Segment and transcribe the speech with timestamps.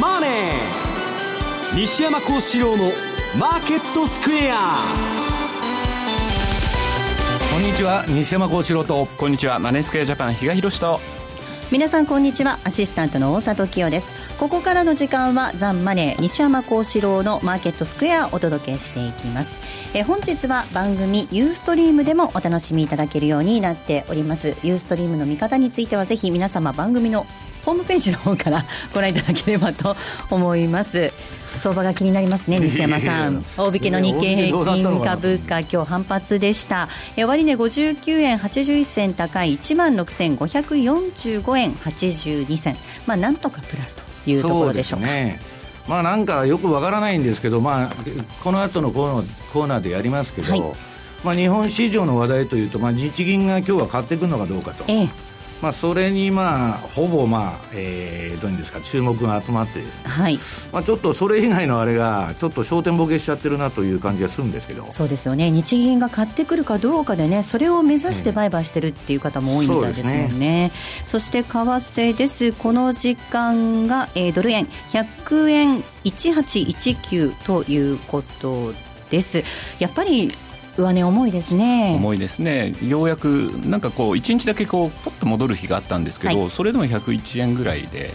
[0.00, 0.30] マネー」
[1.76, 2.92] 西山幸四郎の
[3.38, 4.76] 「マーケットスクエア」
[7.52, 8.04] こんにちは。
[8.08, 9.06] 西山幸四郎と。
[9.16, 9.60] こんにちは。
[9.60, 11.00] マネースクエアジャパン比嘉宏と。
[11.70, 12.58] 皆さんこんにちは。
[12.64, 14.24] アシスタントの大里清です。
[14.38, 19.60] ここからの時間はザンマネー西山幸四郎のマーケットスクエアをお届けしていきます
[19.96, 24.56] え本日は番組ユーストリームでもお楽しみいただけるようになっております。
[24.64, 27.26] ユーストリームの見方についてはぜひ皆様番組の
[27.64, 29.96] ホームページの方から ご覧いただければと
[30.30, 31.12] 思います。
[31.56, 33.44] 相場が気になりますね西山さん。
[33.56, 36.88] 大引けの日経平均株価今日反発でした。
[37.16, 42.76] 終値59円81銭高い1万6545円82銭。
[43.06, 45.06] まあなんとかプラスというところでしょうか。
[45.06, 45.53] ね
[45.88, 47.90] まあなんかよくわからないんですけど、まあ、
[48.42, 50.62] この後のコーナーでやりますけど、はい、
[51.24, 55.08] まあ、日本市場の話題というと、まあ、日銀が今日は買っていくのかどうかと、ええ、
[55.62, 60.38] まあ、それにまあほぼまあ、えー、どういうんですか注目が集まってですね、はい。
[60.72, 64.86] まあ、ちょっとそれ以外のあれがちょっと焦点ボケしちゃってるなという感じがするんですけど。
[64.90, 65.50] そうですよね。
[65.50, 70.28] 日銀が買ってくるかどうかでねそれを目指して売買してるっていう方も多いみたいですもんね。
[70.28, 70.70] そね。
[71.06, 72.52] そして為替です。
[72.52, 74.66] この時間が、えー、ドル円。
[74.92, 78.74] 100円1819ということ
[79.10, 79.42] です。
[79.78, 80.30] やっぱり
[80.76, 81.94] 上値重いですね。
[81.96, 82.74] 重いですね。
[82.82, 88.10] ようやくなんかこう1日だけこうポッと戻る日があったんですけど、はい、それでも101円ぐらいで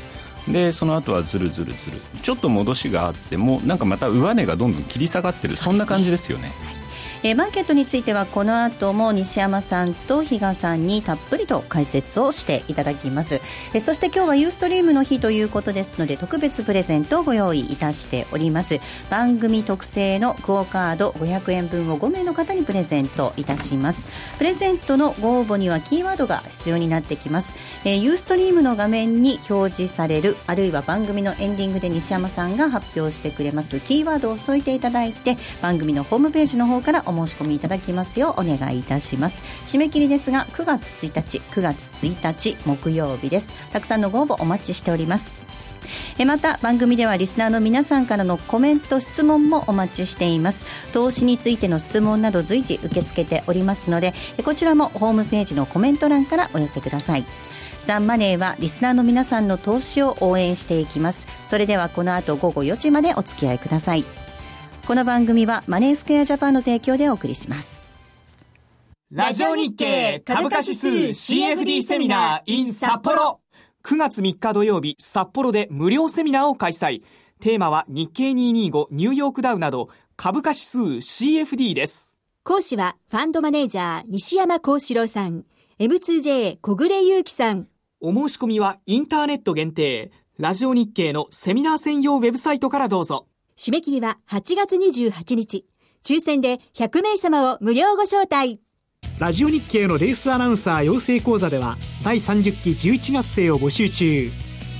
[0.48, 6.52] でその後はずるずるずるちょっと戻しがあってもなんかまた上値がどんどん切り下がってるそ,、んな感じですよね。
[6.66, 6.79] はい
[7.24, 18.80] えー、マーケットについてはこの後も西山さんと比嘉さんにたっぷりと解説をしていただきます、えー、そして今日はユーストリームの日ということですので特別プレゼントをご用意いたしております。
[19.10, 24.08] 番組特製のクオカード500円分を5名の方にプレゼントいたします。
[24.38, 39.44] プレゼントのご応募にはキーワードが必要になってきます、えー、ユーストリームの画面に表示されるあるいは番組のエンディングで西山さんが発表してくれますキーワードを添えていただいて番組のホームページの方からお申し込みいただきますようお願いいたします。
[39.66, 43.50] 締め切りですが9月1日9月1日木曜日です。
[43.72, 45.50] たくさんのご応募お待ちしております。
[46.18, 50.66] えまた番組ではリスナーの皆さんからのコメント質問もお待ちしています。
[50.94, 57.26] 投資についての質問など随時受け付けておりますのでこちらもホームページのコメント欄からお寄せください。
[57.86, 61.28] ザンマネーはリスナーの皆さんの投資を応援していきます。
[61.48, 64.06] それではこの後午後4時までお付き合いください。
[64.90, 67.84] この番組はマネースクエアジャパンの提供でお送りします。
[69.12, 73.40] ラジオ日経株価指数 CFD セミナー in 札幌
[73.84, 77.04] 9月3日土曜日札幌で無料セミナーを開催。
[77.40, 82.16] テーマは日経225ニューヨークダウなど株価指数 CFD です。
[82.44, 85.46] 講師はファンドマネージャー西山幸四郎さん。
[85.78, 87.68] M2J 小暮祐樹さん。
[88.02, 90.12] お申し込みはインターネット限定。
[90.40, 93.28] ラジオ日経のセミナー専用ウェブサイトからどうぞ
[93.60, 95.66] 締め切りは8月28日。
[96.02, 98.62] 抽選で100名様を無料ご招待。
[99.20, 104.32] ラジオ日経のレースアナウンサー養成講座では第30期11月生を募集中。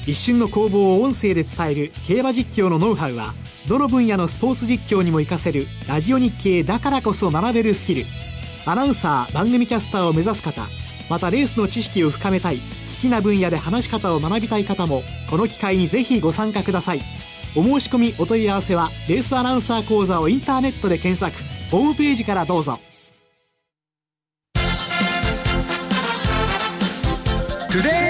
[0.08, 3.34] 一瞬の攻防を音声で伝える競馬実況のノウハウは
[3.68, 8.06] どの分野のスポーツ実況にも活かせるラジオ日経だからこそ学べるスキル
[8.66, 10.66] アナウンサー番組キャスターを目指す方
[11.10, 17.02] またレースの知識を深めたい好きな分野で話し方を学びたい方もこの機会にぜひご参加ください
[17.56, 21.36] お申し込みお問い合わせはレースアナウンサー講座をインターネットで検索
[21.72, 22.80] ホームページからどうぞ。
[27.72, 28.09] トゥデイ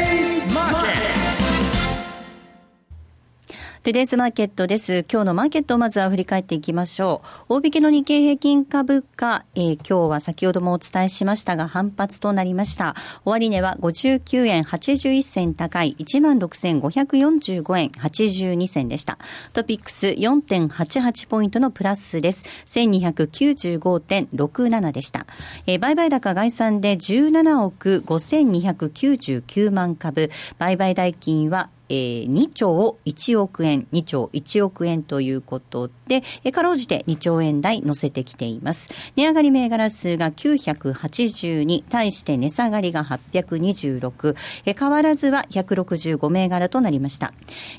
[4.06, 5.06] ズマーケットです。
[5.12, 7.56] 今日のマーケットをまずは振り返っていきましょう。
[7.56, 12.96] 大引けの日経平均株価、えー、今日は先ほどもお伝えしましたが反発となりました。
[13.26, 19.18] 終値は59円81銭高い16,545円82銭でした。
[19.54, 22.46] トピックス4.88ポイントのプラスです。
[22.66, 25.26] 1295.67でした。
[25.66, 30.30] えー、売買高概算で17億5299万株。
[30.58, 38.92] 売買代金はえー、2兆1億円、2兆1億円ということで、えー、かろうじて2兆円台乗せてきています。
[39.16, 47.34] 値上がり銘柄数が982、対して値下がりが826、えー、変わらずは165銘柄となりました。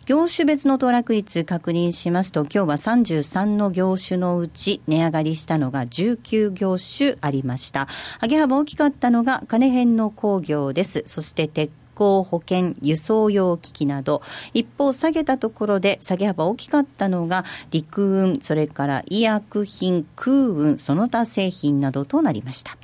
[0.06, 7.88] 業種別の騰落率確認しますと、今日は33の業種のうち値上がりしたのが19業種ありました。
[8.20, 11.02] 上げ幅大きかったのが金編の工業です。
[11.06, 11.70] そして鉄
[12.00, 14.22] 行保険、輸送用機器など、
[14.54, 22.78] 一方下げたところで下げ幅大きかったのが陸運、それから医薬品、空運、その他製品などとなりました。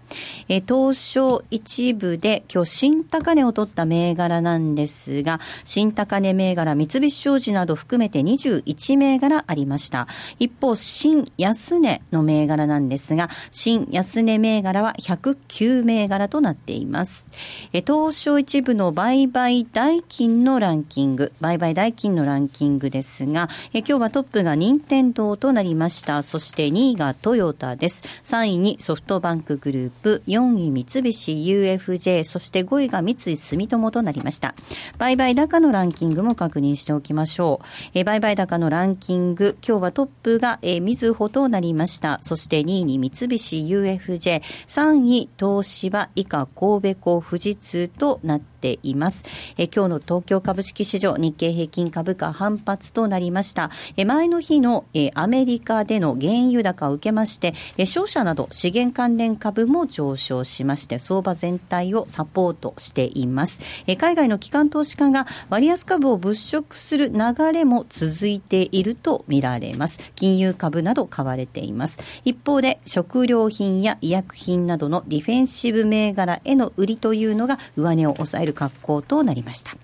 [0.49, 10.08] え東証一部で今日新高値を取った銘柄なんですが、新高値銘柄三菱商事など含めて21銘柄ありました。
[10.38, 17.29] 一方、新安値の銘柄なんですが、新安値銘柄は109銘柄となっています。
[17.73, 26.23] え東証一部の売買代金のランキング、売買代金のランキングですが、え今日はトップが任天堂となりました。
[26.23, 28.03] そして2位がトヨタです。
[28.25, 29.95] 3位にソフトバンクグループ、
[30.26, 34.55] 4位三菱 UFJ、そして5位が三井住友となりました。
[34.99, 37.67] 売買高のランキングも確認しておきましょう。
[37.94, 42.19] え売買高のランキング、今日はトップが、えみずほとなりました。
[42.23, 49.25] そして2位に三菱 UFJ、3位東芝以下神戸港富士通となってています。
[49.56, 53.70] え今日の東京株式市場日経平均株価反発となりました。
[53.97, 63.61] え前の日のえアメリカでの原油高を受けましてえ商社など資源関連株も上昇しまして相場全体をサポートしています。
[63.87, 70.00] え海外の機関投資家が割安株を物色する流れも続いているとみられます。
[70.14, 71.99] 金融株など買われています。
[72.25, 79.76] 一方で食料品や医薬品などのディフェンシブ銘柄への売りというのが上値を抑える格好となりました。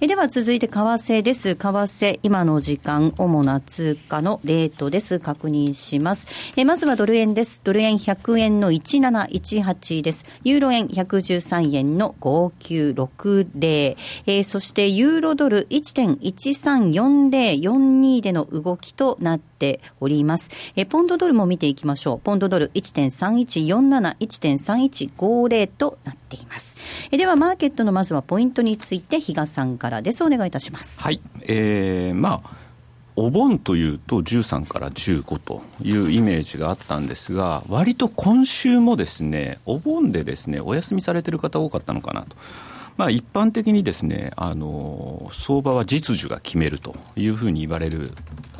[0.00, 1.54] えでは続いて為替です。
[1.54, 5.18] 為替、今の時間、主な通貨のレートです。
[5.20, 6.28] 確認します。
[6.56, 7.60] えまずはドル円です。
[7.64, 10.26] ドル円100円の1718です。
[10.44, 13.96] ユーロ円113円の5960。
[14.26, 20.50] えー、そしてユーロドル1.134042での動きとなっております。
[20.76, 22.20] えポンドドルも見ていきましょう。
[22.20, 26.76] ポンドドル1.3147、1.3150となっています。
[27.10, 30.22] えではマーケットのまずはポイントについて、比嘉さんからです。
[30.22, 31.00] お願いいたします。
[31.00, 31.20] はい。
[31.42, 32.64] えー、まあ、
[33.16, 42.36] お盆というと13から15というイメージがあったんですが、割と今週もですね、お盆でですね、お休みされてる方多かったのかなと。
[42.96, 48.12] まあ、一般的にですねあの相場は実需が決めるというふうに言われる、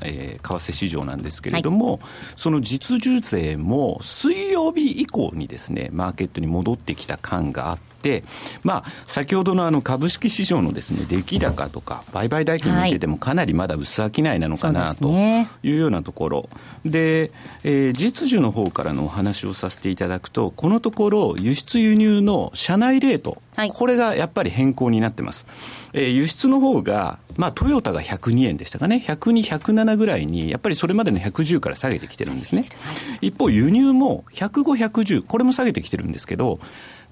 [0.02, 2.00] えー、為替市場なんですけれども、はい、
[2.36, 7.93] その実需税も水曜日以降にですねマーケットに戻ってきた感があって、
[8.62, 15.08] まあ、先ほどのあの株式市場のですね出来高とか、売買代金見てても、かなりまだ薄商いなのかなと
[15.62, 16.48] いうようなところ、
[16.84, 17.30] で、
[17.62, 25.46] えー、実需の方からのお話をさせていただくと、このところ、輸出輸入の社内レート、はい、これがやっぱり変更になってます。
[25.92, 32.64] えー、輸出の方が、まあ、トヨタが102円でしたかね、102、107ぐらいに、やっぱりそれまでの110から下げてきてるんですね。
[33.20, 36.58] 一方、輸入も105、110、これも下げてきてるんですけど、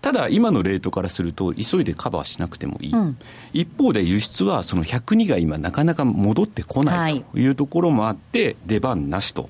[0.02, 3.16] ただ、今のレートからすると、急いでカバーしなくてもいい、うん、
[3.54, 9.49] 一方で輸出はその102が今、なかなか戻ってこないというところもあって、出番なしと。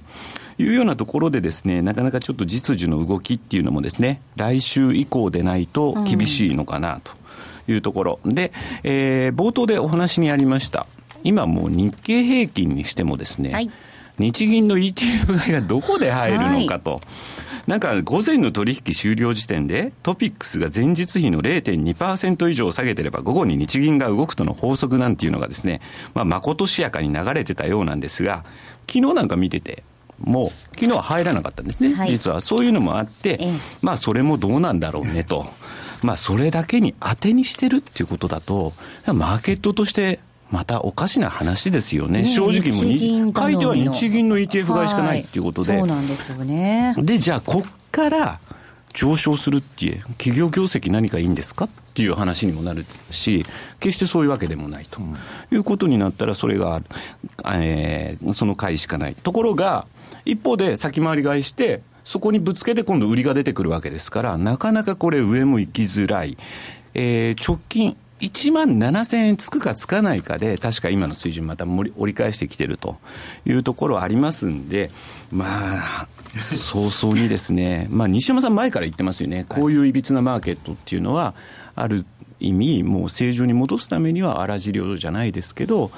[0.58, 7.12] いうようなところでですね、なかなかちょっと実需の動きっていうのもですね、来週以降でないと厳しいのかなと
[7.66, 8.20] いうところ。
[8.22, 8.52] うん、で、
[8.84, 10.86] えー、冒頭でお話にありました。
[11.24, 13.70] 今もう日経平均にしてもですね、はい、
[14.18, 16.90] 日銀の ETF 買いがどこで入るのかと。
[16.90, 17.00] はい
[17.66, 25.80] なんか午前の取引終了時点でトピックスが前日比の0.2%以上下げてれば午後に日銀が動くとの法則なんていうのがですね、
[26.14, 28.44] まあ、まことしやかに流れてたようなんですが、
[28.88, 29.84] 昨日なんか見てて、
[30.18, 33.38] もう昨日は入らなかったんですね、はい、実はそういうのもあって、
[33.80, 35.46] まあそれもどうなんだろうねと。
[36.02, 38.72] まあそれだけに当てにしてるっていうことだと、
[39.06, 40.18] マーケットとして
[40.52, 46.94] またおかしな話ですよね、ね正直もに、書いては日銀の ETF 買いしかないっていうことで、はい、そうなんですよね。
[46.98, 48.38] で、じゃあ、こっから
[48.92, 53.46] 上昇するっていう、企業業績何かいいんですかっていう話にもなるし、
[53.80, 55.16] 決してそういうわけでもないと、うん、
[55.50, 56.82] いうことになったら、それが、
[57.46, 59.14] えー、その買いしかない。
[59.14, 59.86] ところが、
[60.26, 66.36] 一方で先回り買いして、そこにぶつけて今度売りが出てくるわけですから、なかなかこれ上も行きづらい。
[66.94, 72.96] えー、直近1万7000円つくかつかないかで、確か今の水準また折り返してきてると
[73.44, 74.90] いうところありますんで、
[75.32, 76.08] まあ、
[76.40, 81.34] 早々にですね、 まあ、西山さん前から言ってますよね、こういういびつなマーケットっていうのは、
[81.74, 82.06] ある
[82.38, 85.90] 意味、もう正常に戻すためには荒治療じゃないですけど、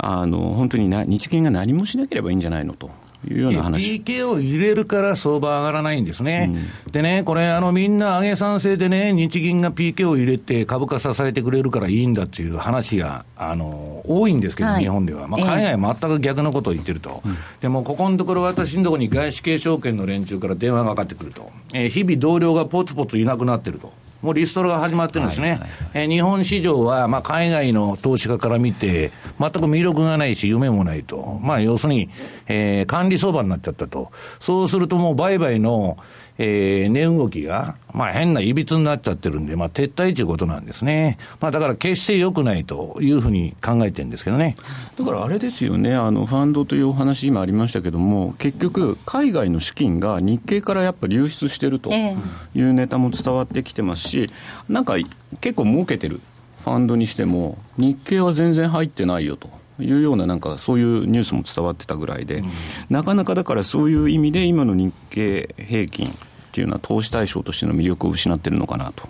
[0.00, 2.90] あの本当にな日銀が何もしなければいいんじゃないのと。
[3.26, 6.52] いうような話 PK を入れるから相場上がらないんですね、
[6.86, 23.92] うん、でね、これ、あのみんな上げ賛成でね、日銀が PK を入れて株価支えてくれるからいいんだっていう話があの多いんですけど、はい、日本では、まあ、海外全く逆のことを言ってると、えー、でもここのところ、私のところに外資系証券の連中から電話がかかってくると、えー、日々同僚がぽつぽついなくなってると。
[24.22, 32.10] もうリストラが始まってるんですね、はいはいはい、えー、日本市場は、まあ、海外の投資家から見て、全く魅力がないし、夢もないと、まあ、要するに、
[32.46, 34.10] えー、管理相場になっちゃったと、
[34.40, 35.96] そうするともう売買の、
[36.38, 41.18] えー、値動きが、まあ変ないびつになっちゃってるんで、まあ撤退ということなんですね。
[41.40, 44.54] まあだから決して良くないというふうに考えてるんですけどね。
[44.96, 54.30] だからあれですよね、あの、ファンドというお話今ありましたけども、結局、海外の資金が日経からやっぱ流出してるというネタも伝わってきてますし、
[54.68, 54.94] なんか
[55.40, 56.20] 結構儲けてる
[56.60, 59.58] ファンドにしても、日経は全然入ってないよと。
[59.80, 62.48] いうようななんかそういうニュースも伝わってたぐらいで、うん、
[62.90, 66.12] なかなかだからそういう意味で今の日経平均
[66.48, 69.08] っていうのは投資対象としての魅力を失ってるのかなと。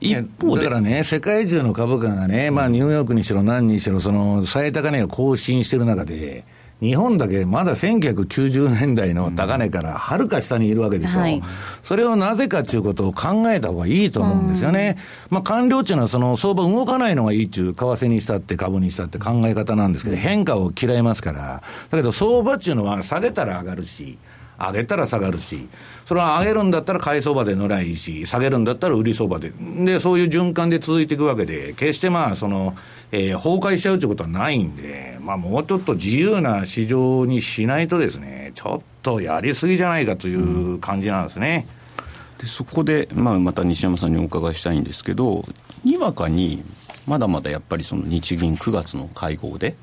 [0.00, 6.44] 一方だからね、世界中の株価がね、まあ、ニューヨークにしろ、何にしろ、その最高値を更新してる中で、
[6.80, 11.40] 日本だけまだ1990年代の高値からはるか下にいるわけでしょ、はい、
[11.82, 14.98] それをなぜかということを考えた方がいいと思うんですよね。
[15.30, 24.18] まあ、官僚っていうのはその相場動かないのがいいっていう、為替にしたって株にしたって考え方なんですけど、変化を嫌いますから、だけど相場っていうのは下げたら上がるし、
[24.58, 25.68] 上げたら下がるし、
[26.06, 32.76] それは上げるんだったら買い相場で乗らないし、下げるんだったら売り相場で、で、そういう循環で続いていくわけで、決してまあ、その、
[33.12, 41.66] えー、崩壊しちゃうということはないんで、まあ、もうちょっと自由な市場にしないとですね、ちょっとやりすぎじゃないかという感じなんですね。
[41.98, 42.02] う
[42.36, 45.44] ん、でそこで、まあ、また西山さんにお伺いしたいんですけど、
[45.84, 46.62] にわかに、
[47.06, 49.76] まだまだやっぱりその日銀9月の会合で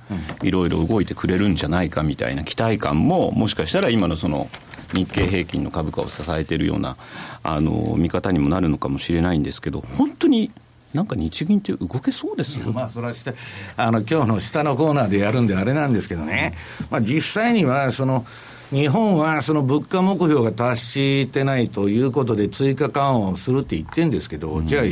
[0.43, 4.49] いろいろ動いてくれるんじゃないかみたいな期待感ももしかしたら今のその
[4.93, 6.97] 日経平均の株価を支えているような
[7.43, 10.51] あの見方にもなるのかもしれないんですけど、本当に
[10.93, 12.59] なんか日銀って動けそうです？
[12.67, 13.33] まあ、それは下
[13.77, 16.57] あの今日の下のコーナーでやるんであれなんですけどね、
[16.89, 18.25] まあ、実際にはその、
[18.71, 20.81] 日本はその物価目標が達
[21.25, 24.83] してないということで追加緩和をするって言ってるんですけど、うん、じゃあ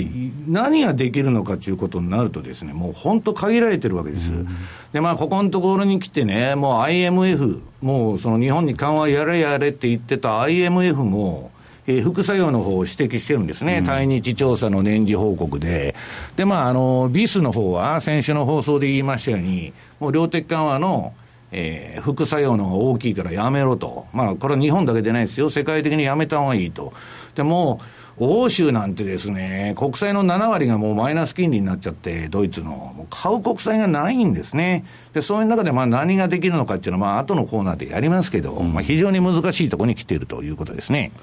[0.47, 4.33] 何ができるのかということになるとですね、もう本当限られてるわけです。
[4.33, 4.47] うん、
[4.91, 11.51] で、まあ、ここのところに来てね、もう IMF、もうその日本に緩和やれやれって言ってた IMF も、
[11.87, 15.95] えー、副作用の方を指摘してるんですね、うん、対日調査の年次報告で。
[16.35, 19.71] で、まあ、あの、ビスの方は、先週の放送で言いましたように、
[20.01, 21.13] もう量的緩和の
[21.51, 24.05] えー、副作用の方が大きいからやめろと。
[24.13, 25.49] まあ、これは日本だけでないですよ。
[25.49, 26.93] 世界的にやめた方がいいと。
[27.35, 27.79] でも、
[28.21, 33.07] 欧州なんてですね、国債の7割がもうマイナス金利になっちゃって、ドイツの。
[33.09, 34.83] 買う国債がないんですね。
[35.13, 41.13] で、そういう中でまあ何ができるのかっていうのは、まあ後のコーナーでやりますけど、うん、まあ非常に難しいところに来ているということですね。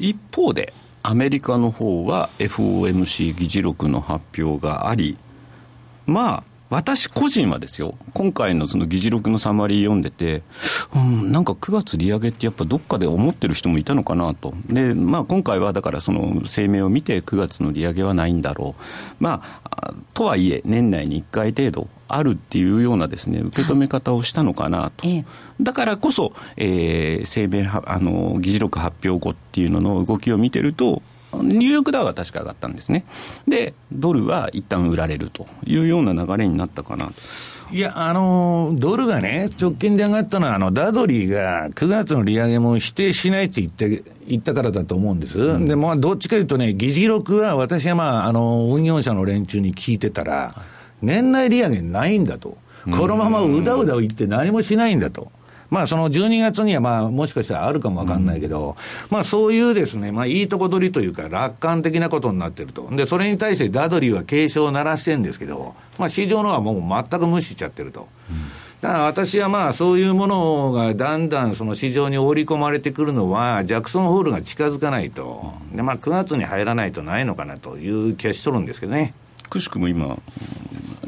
[0.00, 5.16] 一方で、アメリカの方は FOMC 議事録の発表があり、
[6.06, 10.42] まあ、私個人はですよ、今回のその議事録のサマリー読んでて、
[10.94, 14.54] うん、なんか9月利上げってやっぱどっかで思ってる人もいたのかなと。
[14.68, 18.82] で、まあ今回はだからその声明を見て9月の利上げはないんだろう。
[19.18, 25.08] まあ、とはいえ年内に1回程度あるっていうようなですね、受け止め方をしたのかなと。
[25.60, 31.02] だからこそ、えー、声明あの、議事録発表後っていうのの動きを見てると、
[31.34, 33.04] ニューヨークダウは確か上がったんですね。
[33.46, 37.12] で、ドルは一旦売られるというような流れになったかなと。
[37.72, 45.38] いや、あのドルがね、直近で上がったのは、あの、ダドリーが9月の利上げも否定しないって言って、言ったからだと思うんです。
[45.38, 50.54] うん、で、まあ、どっちかというとね、議事録は私はまあ、あの、運用者の連中に聞いてたら、
[51.00, 52.58] 年内利上げないんだと。
[52.84, 55.30] このままうだうだ言って何もしないんだと。
[55.70, 62.88] まあ、その12月には、まあ、もしかしたらあるかもわかんないけど、うん、まあ、そういうですね、まあ、いいとこ取りというか、楽観的なことになってると。
[62.90, 68.08] で、それに対してダドリーは警鐘を鳴らしてるんですけど、まあ、市場のはもう全く無視しちゃってると。
[68.30, 68.36] うん
[68.80, 79.12] だから私はまあそういうものがだんだんその市場に織り込まれてくるのは、ジャクソンホールが近づかないと、でまあ、9月に入らないとないのかなという気がしとるんですけどね。
[79.50, 80.16] くしくも今、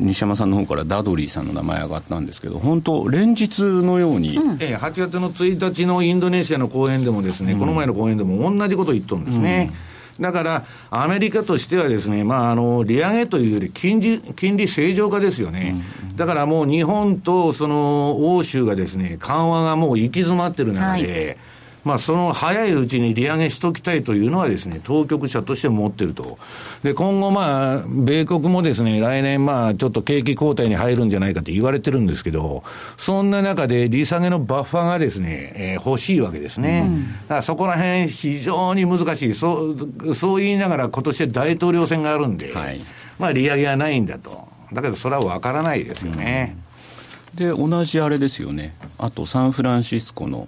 [0.03, 9.71] 西山さんの方からダドリーさんの名前上がったんですけど、本当、連日のように、うん、ええ、8月の1日のインドネシアの講演でもですね、うん、この前の講演でも同じこと言っとるんですね。
[10.19, 15.77] うん、だから、アメリカとしてはですね、まあ、あの、利上げというより金利、金利正常化ですよね。
[16.17, 21.52] だからもう日本とその欧州がですね、緩和がもう行き詰まってる中で、はい
[21.85, 26.39] まあ、その早いうちに利上げしときたいというのはですね、当局者として持ってると。
[26.83, 32.63] で、今後まあ、米国もですね、来年まあ、ちょっと景気後退に入るんじゃないかって言われてるんですけど、
[32.97, 36.85] そんな中で利下げのバッファがですね、えー、欲しいわけですね。
[36.87, 39.33] うん、だからそこら辺非常に難しい。
[39.35, 39.75] そ
[40.05, 42.81] う、そう言いながら今年大統領選があるんで、はい、
[43.19, 44.47] まあ、利上げはないんだと。
[44.73, 46.57] だけどそれは分からないですよね。
[47.39, 48.75] うん、で、同じあれですよね。
[48.99, 50.47] あと、サンフランシスコの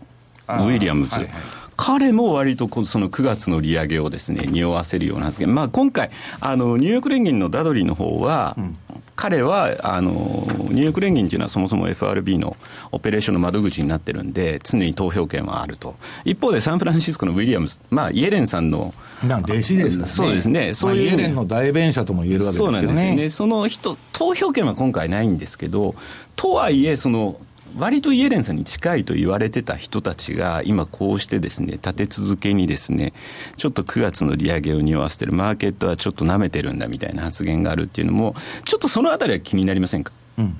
[0.48, 1.32] ウィリアムズ、はいはい、
[1.76, 6.10] 彼も割とその9月の利上げをですね匂わせるような発言、まあ、今回
[6.40, 8.76] あの、ニューヨーク連銀のダドリーの方は、うん
[9.16, 12.56] 彼は、あの、ニューヨーク連銀っていうのはそもそも FRB の
[12.90, 15.94] オペレーションの窓口になってるんで、常に投票権はあると。
[16.24, 18.92] 一方でサンフランシスコのウィリアムズ、まあ、イエレンさんの、
[19.26, 20.06] な弟子ですね。
[20.06, 20.74] そうですね。
[20.74, 22.76] そういう、まあ、イエレンの代弁者とも言えるわけですけどね。
[22.76, 23.28] そうなんですよね。
[23.30, 25.94] その人、投票権は今回ないんですけど、
[26.34, 27.38] とはいえ、その、
[27.76, 33.12] 割とイエレンさんに近いと言われてた人たちが、今こうしてですね、立て続けにですね、
[33.56, 40.12] ちょっと9月の利上げを匂わせてる、マーケットはちょっと舐めてるんだみたいな発言があるっていうのも、ちょっとそのあたりは気になりませんか？
[40.38, 40.56] うん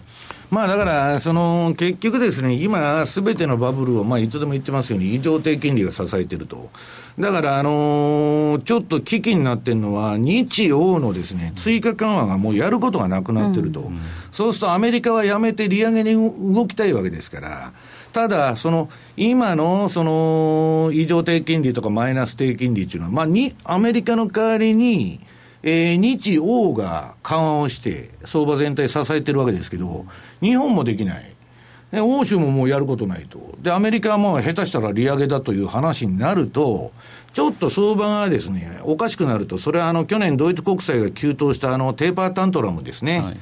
[0.55, 6.71] まあだから、その結局ですね、今、すべてのバブルを、まあ、いつでも言ってますように、異常低金利が支えてると。
[7.19, 13.81] だから、あのー、ちょっと危機になってるのは、日欧のですね、追加緩和がもうやることがなくなってると。
[13.81, 13.99] うん、
[14.31, 17.73] そうするとアメリカはやめて利上げに動きたいわけですから。
[18.13, 25.19] ただ、その、今の、その、異常低金利とかマイナス低金利っていうのは、まあ、に、アメリカの代わりに、
[25.67, 30.05] えー、日欧が緩和をして、相場全体支えてるわけですけど、
[30.43, 31.35] 日本もできない。
[31.91, 33.39] で、欧州ももうやることないと。
[33.63, 36.93] で、アメリカはもう下手したら利上げだという話になると、
[37.33, 43.21] ちょっと相場がですね、おかしくなると、それはあの、去年ドイツ国債が急騰したあの、テーパータントラムですね。
[43.21, 43.37] はい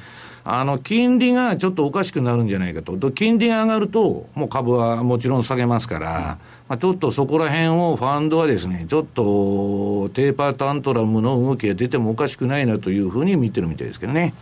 [0.45, 2.97] あの、金利がちょっとおかしくなるんじゃないかと。
[3.13, 14.35] 金利が上がると、もう株はもちろん下げますから、まあ、ちょっとそこら辺をファンドはですね、ちょっとテーパータントラムの動きが出てもおかしくないなというふうに見てるみたいですけどね。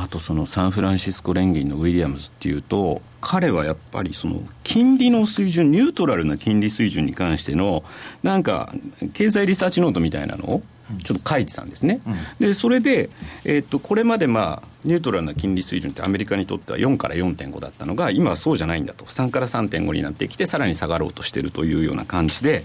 [0.00, 7.82] あとそのサンフランシスコ連銀のウィリアムズっていうと、彼はやっぱりその金利の水準、ニュートラルな金利水準に関しての、
[8.22, 8.72] なんか
[9.12, 10.62] 経済リサーチノートみたいなのを
[11.02, 12.10] ちょっと書いてたんですね、う
[12.44, 13.10] ん、でそれで、
[13.44, 19.04] えー、っとこれまで、まあ、ニュートラルな金利水準ってアメリカにとっては4から4.5だったのが今はそうじゃないんだと。
[19.04, 22.64] 3から3.5になってきてさらに下がろうとしているというような感じで、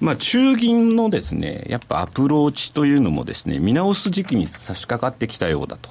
[0.00, 5.90] まあ、中銀のですねやっぱアプローチというのもですね見直す時期に差し掛かってきたようだと。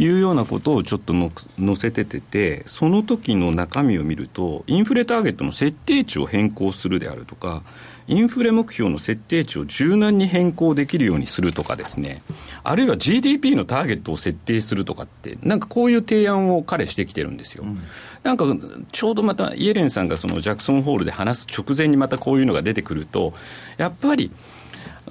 [0.00, 7.62] いうようなことをちょっとの載せててて、その時の中身を見ると、インフレターゲットの設定値を変更するであるとか、
[8.08, 12.22] インフレ目標の設定値を柔軟に変更できるようにするとかですね、
[12.64, 17.64] あるいは GDP のターゲットを設定するとかって、なんかこういう提案を彼してきてるんですよ。
[17.64, 17.78] うん、
[18.24, 18.46] なんか
[18.90, 23.34] ちょうどまたイエレンさんがそのジャクソンホールで話す直前にまたこういうのが出てくると、
[23.76, 24.30] やっぱり、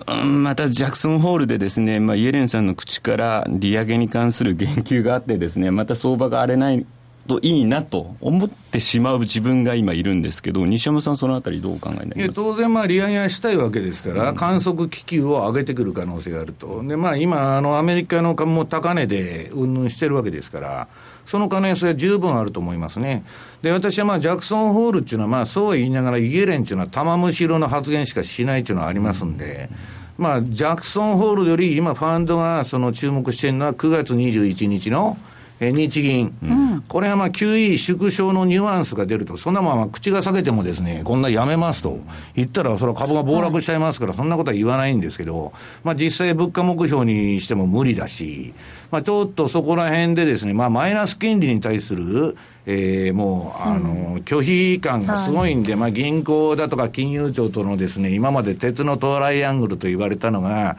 [0.08, 6.86] またジャクソンホールでですね、まあ、イエレンさんの口から利上げに関する言及があってですね、また相場が荒れない
[7.28, 12.34] といいなと思ってしまう自分が今いるんですけど、西山さん、そのあたり、どうお考えになります？
[12.34, 20.88] 当然、利上げはしたいわけですから、うん、観測気球を上げてくる可能性があると、でまあ、今、あのアメリカの株も高値でうんぬんしてるわけですから、
[21.30, 23.24] その可能性は十分あると思いますね。
[23.62, 29.70] で、私はまあ、ジャクソンホールっていうのは、まあ、そうは言いながら、イエレンっていうのは、玉虫色の発言しかしないっていうのはありますんで、
[30.18, 35.18] まあ、ジャクソンホールより今、ファンドがその注目してるのは、9月21日の
[35.60, 42.00] 日銀、うん、これはまあ QE 縮小のニュアンスが出ると、そんなまま口が裂けてもですね、こんなやめますと。
[42.34, 45.52] 言ったら、それは株が暴落しちゃいますから、そんなことは言わないんですけど、
[45.84, 48.54] まあ実際物価目標にしても無理だし、
[48.90, 60.78] まあちょっとそこら辺でですね、まあマイナス金利に対する、えー、もう、あの、拒否感がすごいんで、まあ銀行だとか金融庁とのですね、今まで鉄のトライアングルと言われたのが、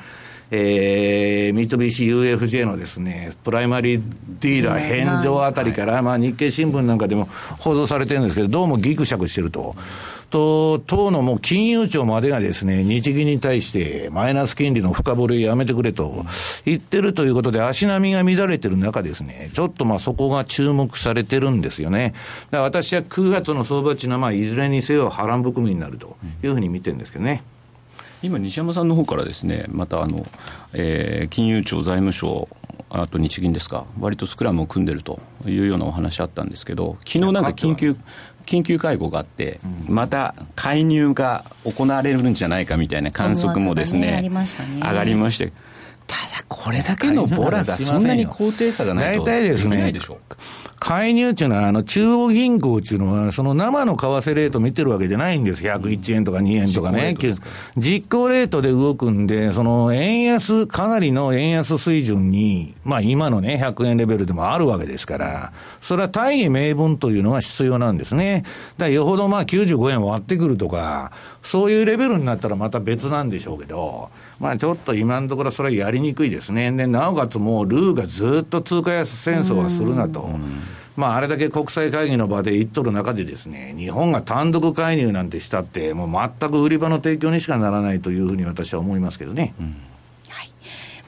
[0.51, 4.03] えー、三菱 UFJ のですね、プライマリー
[4.41, 7.27] ディーラー返上あたりから、まあ日経新聞なんかでも
[7.59, 9.77] 報道されてるんですけど、どうもぎくしゃくしてると。
[10.31, 16.25] と、党のもう金融庁までがですね、日銀に対してマイナス金利の深掘りやめてくれと
[16.65, 22.15] 言ってるということで、足並みが乱れてる中ですね、ちょっとまあそこが注目されてるんですよね。
[22.51, 27.43] だから私は9月の相場値のまあいずれにせよ波乱含みになるというふうに見てるんですけどね。
[28.23, 30.27] 今、西山さんの方からですね、またあの、
[30.73, 32.49] えー、金融庁、財務省、
[32.91, 37.97] あと日銀ですか、割とスクラムを組んでるというようなお話あったんですけど、昨日なんか緊急、
[38.47, 44.09] 緊急会合があって、また介入が行われるんじゃないかみたいな観測もですね、
[44.83, 45.53] 上がりまして。
[46.11, 49.93] ただこれだけのボラがそんなに高低差がないと大体ですね、
[50.81, 55.63] 介入っていうのは、あの、中央銀行っていうのは、その生の為替レート見てるわけじゃないんです。
[55.63, 57.15] 101円とか2円とかね。
[57.77, 68.43] 実行レートで動くんで、その円安、かなりの円安水準に、まあ今のね、100円レベルでもあるわけですから、それは大義名分というのは必要なんですね。
[68.79, 76.71] だからよほどまあ95円割ってくるとか、そういうレベルになったらまた別なんでしょうけど、まあちょっと今のところそれはやりにくいですね。
[76.73, 80.29] で、なおかつもうルーがずっと通貨安戦争はするなと。
[80.97, 89.55] まあ、あれだけ国際会議の場で言っとる中でですね、日本が単独介入なんてしたって、もう全く売り場の提供にしかならないというふうに私は思いますけどね。
[89.59, 89.77] うん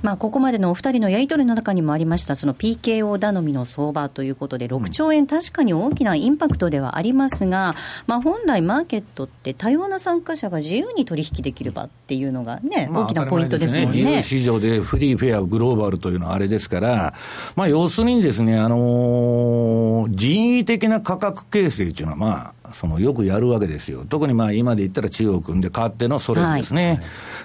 [0.03, 7.75] まあ、ここまでのお二人のやり取りの中にもありました、その PKO 頼みの相場ということで、6兆円、確かに大きなインパクトではありますが、
[8.07, 14.03] まあ、本来、マーケットって多様な参加者が自由に取引できる場っていうのがね、大きなポイントですもんね。
[14.03, 17.15] ね市場でフリー、フェア、グローバルというのはあれですから、
[17.55, 24.05] まあ、要するにですね、あのー、人為的な価格形成っていうのは、まあ、そのよくやるわけですよ。
[24.09, 26.89] 特にまあ今で言ったら中国で勝手のソ連ですね。
[26.89, 27.01] はい、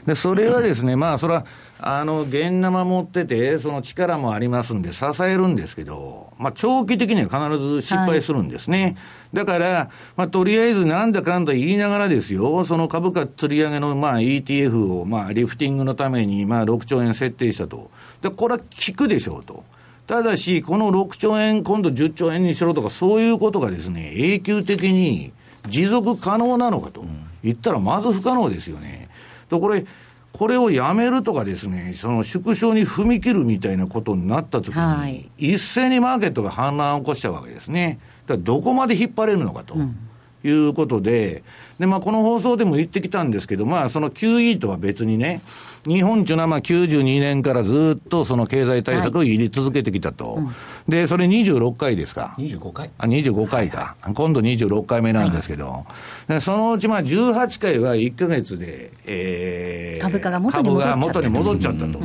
[0.08, 1.46] で、それはですね、まあそれは、
[1.80, 8.84] あの、現生持ってて、その力もありますんで支えるんですけど、まあ長期的には必ず失敗するんですね。
[8.84, 8.96] はい、
[9.34, 17.92] だから、まあとりあえずなんだかんだ言いながらですよ、その株価釣り上げのまあ ETF をまあリフティングのためにまあ6兆円設定したと。
[18.22, 19.64] で、これは効くでしょうと。
[20.08, 25.34] ただし、この6兆円、今度10兆円にしろとか、そういうことがですね、永久的に
[25.68, 27.04] 持続可能なのかと
[27.44, 29.10] 言ったら、まず不可能ですよね。
[29.50, 29.86] とこれ
[30.32, 38.00] これをやめるとかですね、その縮小に踏み切るみたいなことになったときに、はい、一斉にマーケットが反乱を起こしちゃうわけですね。
[38.28, 39.74] だどこまで引っ張れるのかと。
[39.74, 39.98] うん
[40.44, 41.44] いうことで、
[41.80, 45.42] で、まあ、この放送でも言ってきたんですけど、まあ、その QE とは別にね、
[45.86, 50.34] 日本っていうのはまあ92年からずっとその経済対策を入れ続けてきたと。
[50.34, 50.52] はいうん、
[50.88, 52.36] で、それ26回ですか。
[52.38, 52.90] 25回。
[52.98, 53.78] あ、25回か。
[53.78, 55.86] はいはい、今度26回目なんですけど、
[56.28, 61.00] はい、そのうちまあ18回は1か月で、えー、株価が元に戻っちゃった。
[61.00, 62.00] 株が元に戻っちゃったと。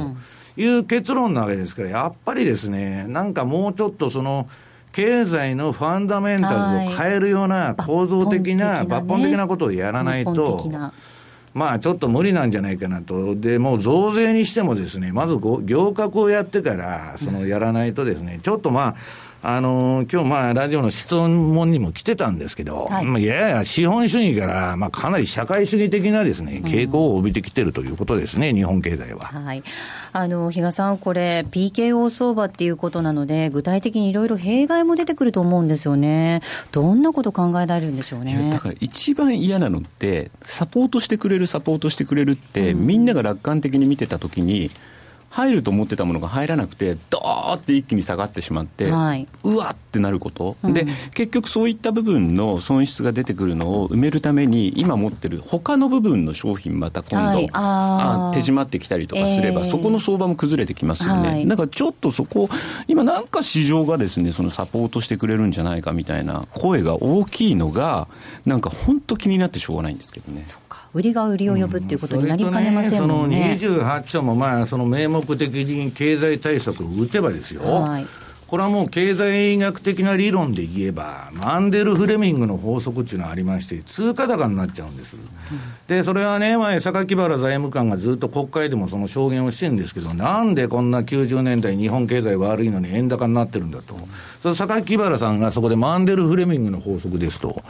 [0.57, 4.49] いう結論なわけですから、やっぱりですね、なんかもうちょっとその、
[4.93, 10.71] 経済のファンダメンタルズを変えるような構造的な、抜本的なことをやらないと、
[11.55, 13.35] まあちょっと無理なんじゃないかなと。
[13.35, 18.95] で、もう増税にしてもですね、まず行革をやってから、そのやらないとですね、ちょっとまあ、
[19.45, 29.25] あのー、今日まあ、ラジオの質問にも来てたんですけど、はい、まあ、やや資本主義から、まあ、かなり社会主義的なですね、傾向を帯びてきてるということですね、うん、日本経済は。
[29.25, 29.65] はい。
[30.13, 36.41] あの、比嘉さん、これ、PKO 相場っていうことなので、具体的にいろいろ弊害も出てくると思うんですよね。
[36.71, 38.51] どんなこと考えられるんでしょうね。
[38.53, 44.71] だから一番嫌なのって、サポートしてくれる、サポートしてくれるって、うん、みんなが楽観的に見てたときに、
[45.33, 62.51] 入ると思ってたものが入らなくて、どーって一気に下がってしまって、はい、うわってなること、うん、で結局そういった部分の損失が出てくるのを埋めるために、今持ってる他の部分の商品、また今度、はい、あ手締まってきたりとかすれば、えー、そこの相場も崩れてきますよね、はい、だからちょっとそこ、
[62.87, 68.07] 今、なんか市場がですねそのサポートしてくれるんじゃないかみたいな声が大きいのが、
[68.45, 70.45] なんか本当気になってしょうがないんですけどね。
[70.95, 73.59] 売りが売りを呼ぶっていうことになりかねませんもんね。
[73.59, 77.63] その28兆もまあその名目的に経済対策を打てばですよ。
[77.63, 78.07] はい
[78.53, 85.17] これはもう経済学的な理論で言えば、マンデル・フレミングの法則っていうのがありまして、通貨高になっちゃうんです。
[85.89, 93.99] で、それはね、前、榊原財務官がずっと国会でもその証言をしてるんですけど、なんでこんな90年代、日本経済悪いのに円高になってるんだと。
[94.43, 97.63] それ榊原さんがそこでマンデル・フレミングの法則ですと。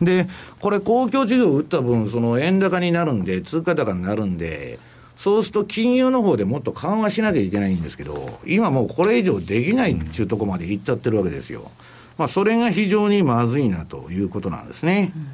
[0.00, 0.26] で、
[0.58, 4.78] これ公共事業を打った分、その円高になるんで、通貨高になるんで、
[5.20, 11.70] そうすると金融の方でもっと緩和しなきゃいけないんですけど、今もうこれ以上できないっていうところまでいっちゃってるわけですよ。
[12.16, 15.12] まあ、それが非常にまずいなということなんですね。
[15.14, 15.28] うん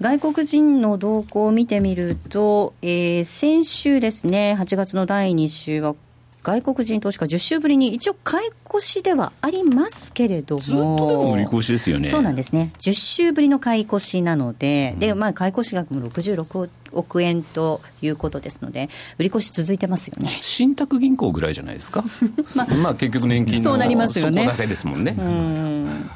[0.00, 5.94] 外国人の動向を見てみると、えー、先週ですね、8月の第2週は
[6.42, 10.60] 外国人投資家10週ぶりに一応買い越しではありますけれども。
[10.60, 12.08] ずっとでも売り越しですよね。
[12.08, 12.70] そうなんですね。
[12.78, 20.38] 10週ぶりの買い越しなので、うん、で、まあ、買い越し額も66億円ということですので、売り越し続いてますよね。
[20.42, 22.04] 信託銀行ぐらいじゃないですか？
[22.56, 24.42] まあ、まあ、結局年金のそうなりますよね。
[24.44, 25.14] そこだけですもんね。
[25.18, 26.10] うん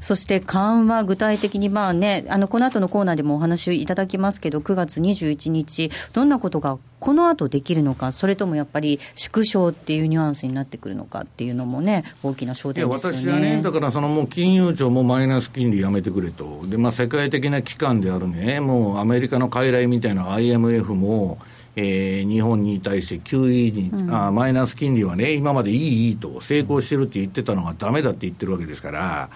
[0.00, 21.38] そして緩和、具体的にまあ、ね、あのこの後のコーナーでもお話いただきますけど、9月21日、どんなことがこの後できるのか、それともやっぱり縮小っていうニュアンスになってくるのかっていうのもね、大きな焦点ですよね私はね、だからそのもう金融庁もマイナス金利やめてくれと、でまあ、世界的な機関であるね、もうアメリカの傀儡みたいな IMF も、
[21.76, 29.30] えー、日本に対して QE に、うん、あマイナス金利はね、今までいい、いいと、成功してるって言ってたのがだめだって言ってるわけですから。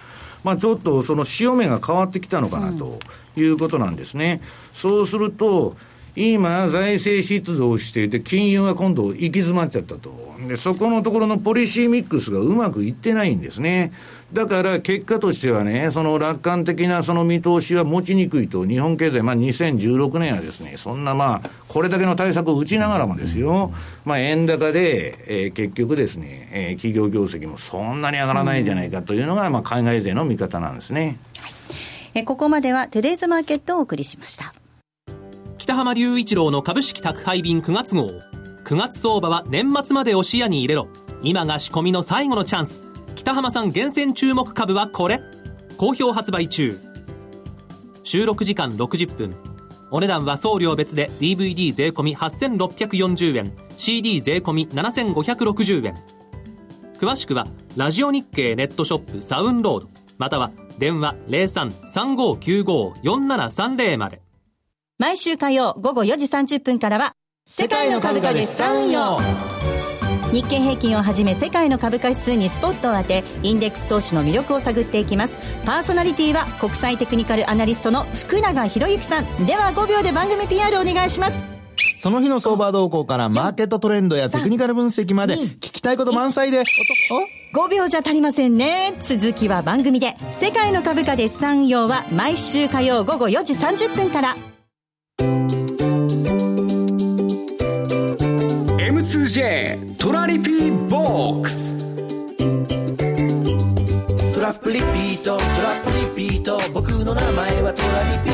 [0.45, 2.99] まあ、ちょっとその潮目が変わってきたのかなと
[3.35, 4.41] いうことなんですね。
[4.43, 5.75] うん、そうすると、
[6.15, 10.35] 今、財政出動していて、金融が今度行き詰まっちゃったと。
[10.47, 13.91] で、そこのところのポリシーミックスがうまくいってないんですね。
[14.35, 23.71] だから結果としてはね、その楽観的なその見通しは持ちにくいと、日本経済、まあ2016年はですね、そんなまあ、これだけの対策を打ちながらもですよ、
[24.03, 31.17] まあ円高で、えー、結局ですね、えー、企業業績もそんなに上がらないんじゃないかというのが、まあ海外勢の見方なんですね。
[31.39, 31.51] はい、
[32.15, 34.53] えここまではトゥデイズマーケットをお送りしました。
[35.57, 38.09] 北浜隆一郎の株式宅配便9月号。
[38.65, 40.89] 9月相場は年末までを視野に入れろ。
[41.23, 42.84] 今が仕込みの最後のチャンス
[43.15, 45.21] 北浜さん厳選注目株はこれ。
[45.77, 46.79] 好評発売中。
[48.03, 49.33] 収録時間60分。
[49.89, 53.51] お値段は送料別で DVD 税込8640円。
[53.77, 55.95] CD 税込7560円。
[56.99, 57.47] 詳しくは
[57.77, 59.87] ラジオ日経ネットショップサウンロード。
[60.17, 64.21] または電話03-3595-4730まで。
[64.97, 67.13] 毎週火曜午後4時30分からは
[67.45, 69.19] 世界の株価で資産運用
[70.35, 75.39] 日経平均をはじめ世界の株価指数にスポットを当てインデックス投資の魅力を探っていきます。
[75.63, 79.45] パーソナリティは国際テクニカルアナリストの福永博之さん。
[79.45, 81.37] では5秒で番組 PR お願いします。
[81.95, 86.63] その日の相場動向からマーケットトレンドやテクニカル分析まで聞きたいこと満載で、
[87.53, 88.93] 5秒じゃ足りませんね。
[88.99, 90.17] 続きは番組で。
[90.37, 94.35] 世界の株価で資産運用は毎週火曜午後4時30分から
[99.05, 101.77] M2J トラリピーボックス。
[104.33, 105.83] トラップリピートトラッ
[106.15, 108.31] プリピート僕の名前はトラリピ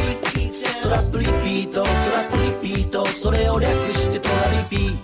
[0.81, 0.89] ト。
[0.89, 4.97] ラップリピートトラップリピートそれを略してトラリピ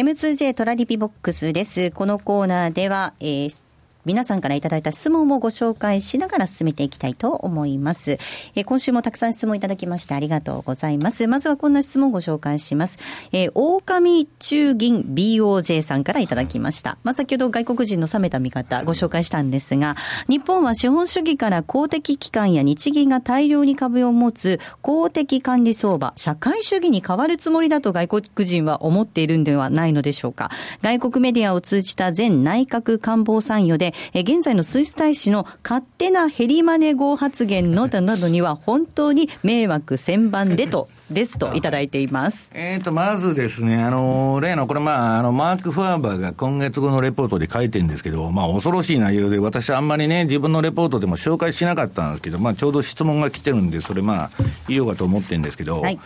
[0.00, 1.90] M2J トラリピボックスです。
[1.90, 3.64] このコーナーでは、えー
[4.04, 8.18] 皆さんからいただいた質問をご紹介しながら進めていきたいと思います。
[8.54, 11.26] え今週もたくさん質問いただきましてありがとうございます。
[11.26, 12.98] まずはこんな質問をご紹介します。
[13.32, 16.98] えー、狼中銀 BOJ さんからいただきました。
[17.02, 19.96] まあ、先ほど外国人の冷めた見方ご紹介したんですが、
[20.28, 30.50] 日本は資本主義から公的機関や日銀が大量に株を持つ公的管理相場、社会主義に変わるつもりだと外国人は思っているんではないのでしょうか。
[30.82, 42.50] 外国メディアを通じた前内閣官房参与で、え現在のスイス大使の勝手なヘリマネ号発言のなどには本当に迷惑千番でと、ですといただいています。
[42.54, 54.30] えーと、まずですね、あの、例の、これまあ、あの、マーク・ファーバーが今月後のレポートで書いてるんですけど、まあ、恐ろしい内容で、私あんまりね、自分のレポートでも紹介しなかったんですけど、まあ、ちょうど質問が来てるんで、それまあ、
[54.68, 55.98] 言おうかと思ってるんですけど、はい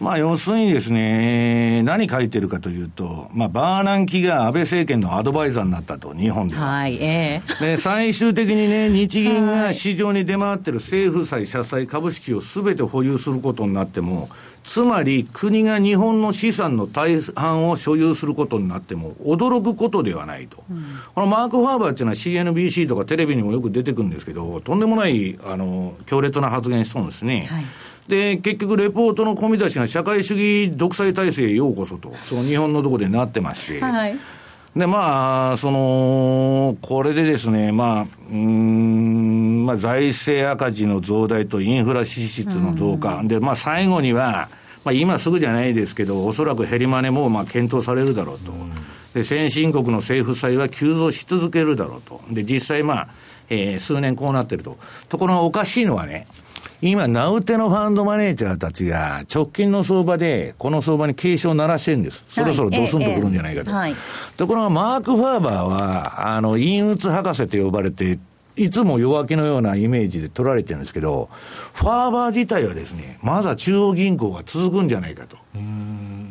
[0.00, 6.64] まあ、要するにですね、何書いてるかというと、まあ、バーナンキが安倍政権のアドバイザーになったと、日本では。
[6.64, 14.28] はい、ええで、最終的にね、日銀が市場に出回ってる政府債、社債、株式をすべて保有することになっても、
[14.62, 20.58] つまり国が日本の資産の大半を所有することになっても、驚くことではないと。
[21.14, 27.48] このマーク・ファーバーっていうのは CNBC とかテレビにもよく出てくるんですけど、とんでもない、あの、強烈な発言しそうですね。
[27.50, 27.64] はい
[28.08, 34.16] で、結局、レポートの込み出しが社会主義独裁体制へようこそと、その日本のところでなってまして、はい。
[34.74, 43.22] で、まあ、その、これでですね、まあ、うーん、まあ、財政赤字の増大とインフラ支出の増加。
[43.24, 44.48] で、まあ、最後には、
[44.84, 48.52] まあ、今すぐじゃないですけど、おそらくヘリマネも、まあ、検討されるだろうと。
[49.14, 52.22] で、先進国の政府債は急増し続けるだろうと。
[52.30, 53.08] で、実際、まあ、
[53.50, 54.78] えー数年こうなってると。
[55.08, 56.26] ところがおかしいのはね、
[56.80, 62.24] 今、名うてのファンドマネージャーたちが、直近の相場で、この相場に警鐘を鳴らしてるんです。
[62.28, 63.70] そろそろドスンとくるんじゃないかと。
[63.70, 63.94] ええはい
[64.36, 68.20] ところが、マーク・ファーバーは、あの、陰鬱博士と呼ばれて、
[68.54, 71.28] いつも弱気のようなイメージで取られてるんですけど、
[71.74, 75.36] ファーバー自体はですね、まだ中央銀行が続くんじゃないかと。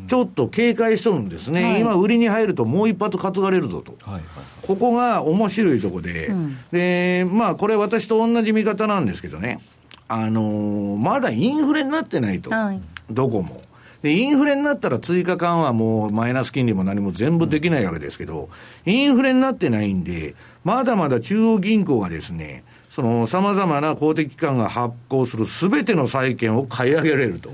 [0.07, 1.63] ちょっと警戒しとるんですね。
[1.63, 3.93] はい今、売りに入るともう一発担がれるぞと。
[4.10, 4.23] はいはい
[4.67, 6.29] ここが面白いとこで、
[6.73, 9.62] で、まあ、これ私と同じ見方なんですけどね、
[10.07, 12.49] あのーまだインフレになってないと。
[12.49, 13.61] はいどこも。
[14.01, 18.49] で、インフレになったら追加緩和もマイナス金利も何も全部できないわけですけど、
[18.85, 27.49] インフレになってないんで、まだまだ中央銀行がですね、その様々な公的機関が発行するすべての債券を買い上げられると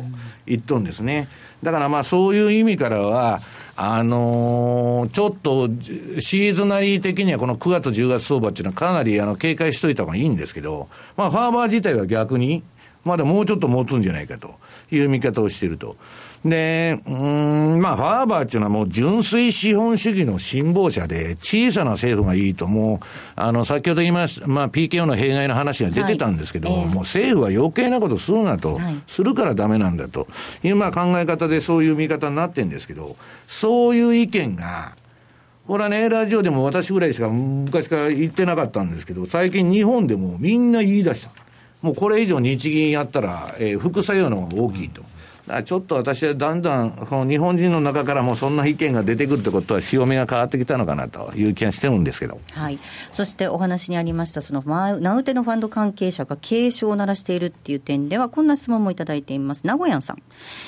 [0.46, 1.28] 言っとんですね。
[1.64, 3.40] だからまあそういう意味からは、
[3.76, 5.68] あのーちょっと
[6.20, 12.64] シーズナリー的にはこの9月10月相場っていうのはかなりあの警戒しといた方がいいんですけど、まあファーバー自体は逆に、
[13.04, 14.56] まだもうちょっと持つんじゃないかと
[14.92, 15.98] いう見方をしていると。
[16.46, 30.28] で、うーん、まあ、ファーバーっていうのはもう純粋資本主義の辛抱者で、小さな政府がいいと、もう、あの、先ほど言いました、まあ、PKO の弊害の話が出てたんですけど、はいええもう政府は余計なことするなと、はいするからダメなんだと
[30.64, 33.16] いう、まあ、考え方でそういう見方になってるんですけど、
[33.48, 34.94] そういう意見が、
[35.68, 41.32] これはね、ラジオでも私ぐらいしか昔から言ってなかったんですけど、最近日本でもみんな言い出した。
[41.82, 45.04] もうこれ以上日銀やったら、えー副作用の方が大きいと。
[45.66, 52.40] ちょっと私はだんだん、この日本人の中からもそんな意見が出てくるってことは、潮目が変わってきたのかなという気がしてるんですけど。
[52.54, 52.80] はい。
[53.12, 59.68] そしてお話にありました、その、名うてのファンド関係者が警鐘を鳴らしているっていう点では、こんな質問もいただいています。
[59.68, 60.24] 名古屋さん。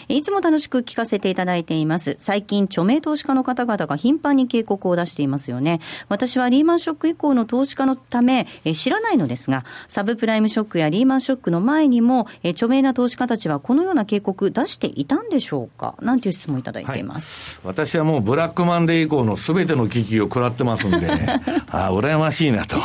[0.10, 2.18] いつも楽しく聞かせていただいています。
[2.20, 5.80] 最近、著名投資家の方々が頻繁に警告を出していますよね。
[6.10, 15.96] 私はリーマンショック以降の投資家のため、え知らないのですが、サブプライムショックやリーマンショックの前にも、え著名な投資家たちはこのような警告出していたんでしょうか？
[16.02, 21.08] なんていう質問いただいています、はい、私はもうブラックマンデー以降のすべての危機を食らってますんで、
[21.72, 22.78] ああ、羨ましいなと。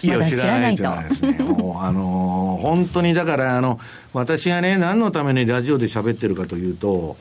[0.00, 1.32] 危機を知らないじゃないですね。
[1.38, 3.78] もう、 あのー、本当にだから、あの、
[4.12, 7.16] 私がね、何のためにラジオで喋ってるかというと、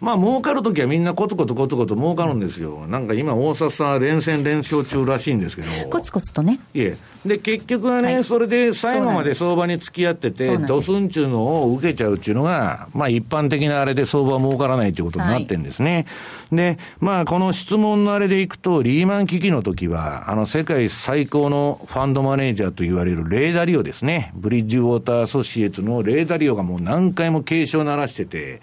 [0.00, 2.86] まあ、儲かるときはみんなコツコツコツコツ儲かるんですよ。
[2.86, 5.68] なんか今、大札さん連戦連勝中らしいんですけど。
[5.90, 6.60] コツコツとね。
[6.72, 6.96] いえ。
[7.26, 16.06] で、結局はね、はい、それで最後まで相場に付き合ってて、ドスンちゅうのを受けちゃうっていうのが、まあ一般的なあれで相場は儲からないということになってるんですね。
[16.50, 24.32] はい、で、まあこの質問のあれでいくと、リーマン危機の時は、あの世界最高のファンドマネージャーと言われるレーダリオですね。
[24.36, 28.60] ブリッジウォーターアソシエツのレーダリオがもう何回も警鐘を鳴らしてて、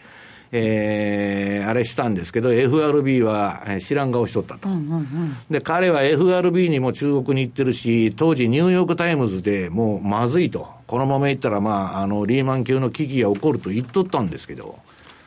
[0.57, 14.79] えー、あれしたんですけど、FRB は知らん顔しとったと、うんうんうん、で彼は FRB にも中国に行ってるし、当時、ニューヨーク・タイムズでもうまずいと、このままいったら、まあ、あのリーマン級の危機が起こると言っとったんですけど、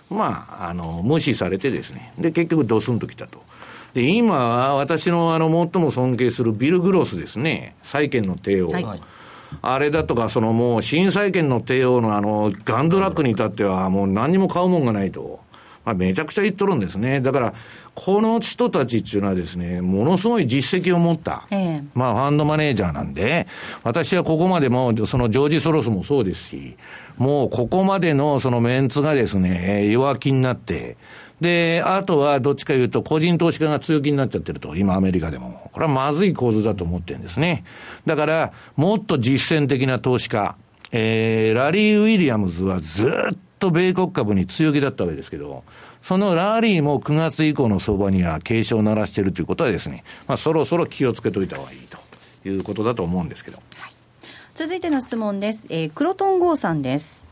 [0.09, 3.43] まあ、あの無視されてですね、で結局、ドスンときたと。
[3.93, 8.69] で今は私のあの最も尊敬するビル・グロスですね、債券の帝王。
[8.69, 9.01] はい
[9.63, 15.41] あれだとか、そのもう、震災権の帝王のあの、ガンドラックに至っては、もう何にも買うもんがないと。
[15.85, 17.23] まあ、めちゃくちゃ言っとるんですね。
[17.23, 17.55] だから、
[17.95, 23.47] この人たちっていうのはですね、ものすごい実績を持った、ええ、まあ、ファンドマネージャーなんで、
[23.83, 26.77] 私はここまでも、そのジョージ・ソロスもそうですし、
[27.17, 30.97] もうここまでのそのメンツがですね、弱気になって、
[31.41, 35.71] で、あとはどっちかいうと、個人投資家が強気になっちゃってると、今アメリカでも。
[35.73, 37.65] これはまずい構図だと思ってるんですね。
[38.07, 40.57] だから、もっと実践的な投資家、
[40.91, 45.65] えー、ラリー・ウィリアムズはずっと米国株に強気だったわけですけど、
[46.03, 51.79] そのラリーも9月以降の相場には警鐘を鳴らしているということはですね、まあ、そろそろ気をつけといた方がいい
[52.43, 53.59] ということだと思うんですけど。
[53.77, 53.93] はい、
[54.55, 55.67] 続いての質問です。
[55.69, 57.28] えー、クロトンゴーさんです。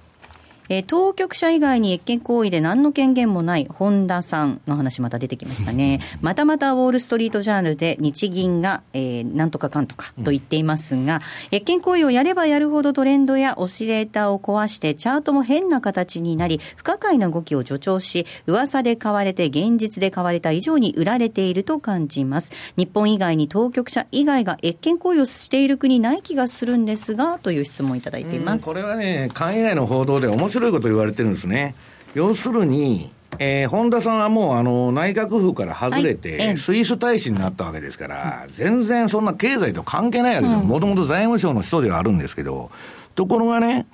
[0.68, 6.00] えー、当局者以外に越権行為で何の権限もない本田さんの話また出てきましたね。
[6.20, 11.20] またまたウォール・ストリート・ジャーナルで日銀が、えー、なんとかかんとかと言っていますが、
[11.52, 22.52] 越権行為をやればやるほどトレンドやオシレーターを壊してチャートも変な形になり、不可解な動きを助長し、噂で買われて現実で買われた以上に売られていると感じます。
[22.76, 28.64] 日本以外に当局者以外が越権行為をしている国ない気がするんですが、という質問をいただいています。
[28.64, 31.74] これはね、海外の報道で面白いこと言われてるんですね。
[32.14, 42.70] 要するに、えー、本田さんはもうあの内閣府から外れて、スイス大使になったわけですから、全然そんな経済と関係ないわけです、もともと財務省の人ではあるんですけど、
[43.14, 43.86] ところがね、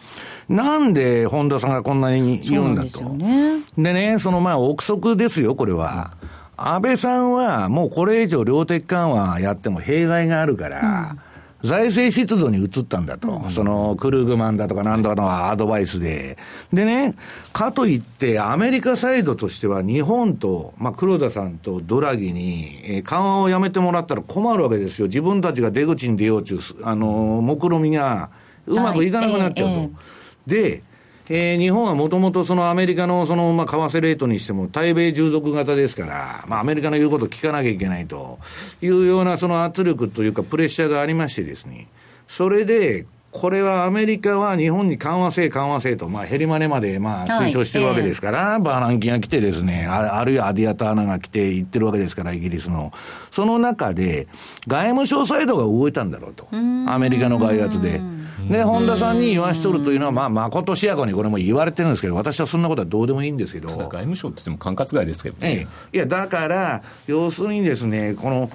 [0.49, 3.01] なんで本田さんがこんなに言うんだと。
[3.01, 6.13] でねでね、そのまあ憶測ですよ、これは。
[6.57, 11.32] 安倍さんはもうこれ以上量的緩和やっても弊害があるから、うん
[11.63, 16.37] 財政出動に移ったんだと、うん、そのクルーグマンだとかなんとかのアドバイスで。
[16.73, 17.15] でね、
[17.53, 25.07] かといって、アメリカサイドとしては、日本と、まあ、黒田さんとドラギに、えー、緩和をやめてもらったら困るわけですよ。
[25.07, 28.31] 自分たちが出口に出ようちゅう、あのー、目論みが
[28.67, 29.75] うまくいかなくなっちゃうと。
[29.75, 30.83] はいえーえー、で、
[31.29, 38.39] えー、日本はもともとそのアメリカのその、まあ、為替レートにしても、対米従属型ですから、まあ、アメリカの言うことを聞かなきゃいけないと
[38.81, 41.87] いうようなその圧力というか、プレッシャーがありましてですね、
[42.27, 52.93] それで、これはアメリカは日本に緩和せ緩和せと、まあ、ヘリマネまでまあ推奨してるわけですから、はいえー、バーナンキが来てですねあ、あるいはアディアターナが来て言ってるわけですから、イギリスの。
[53.31, 54.29] その中で、
[54.69, 56.47] 外務省サイドが動いたんだろうと。
[56.53, 58.03] アメリカの外圧で。
[58.49, 63.69] で、本田さんに言わしとるというのは、まあ、まことしやかにこれも言われてるんですけど、私はそんなことはどうでもいいんですけど。
[63.69, 65.49] 外務省って言っても管轄外ですけどね。
[65.51, 68.51] ええ、いや、だから、要するにですね、この、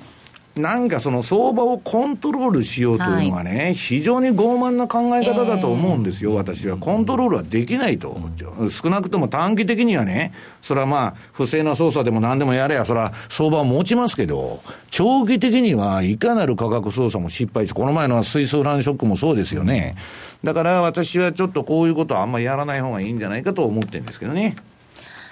[0.59, 6.77] なんかその相場をコントロールしようというのはね、はい、非常に傲慢な考え方だと思うんですよ、えー、私は。
[6.77, 8.17] コントロールはできないと。
[8.71, 19.95] 少なくとも短期的にはね、それはまあ、不正な操作でも何でもやれや、それは相場を持ちますけど、長期的にはいかなる価格操作も失敗し、この前のスイスフランショックもそうですよね。
[20.43, 24.55] だから私はちょっとこういうことはあんまりやらない方がいいんじゃないかと思ってるんですけどね。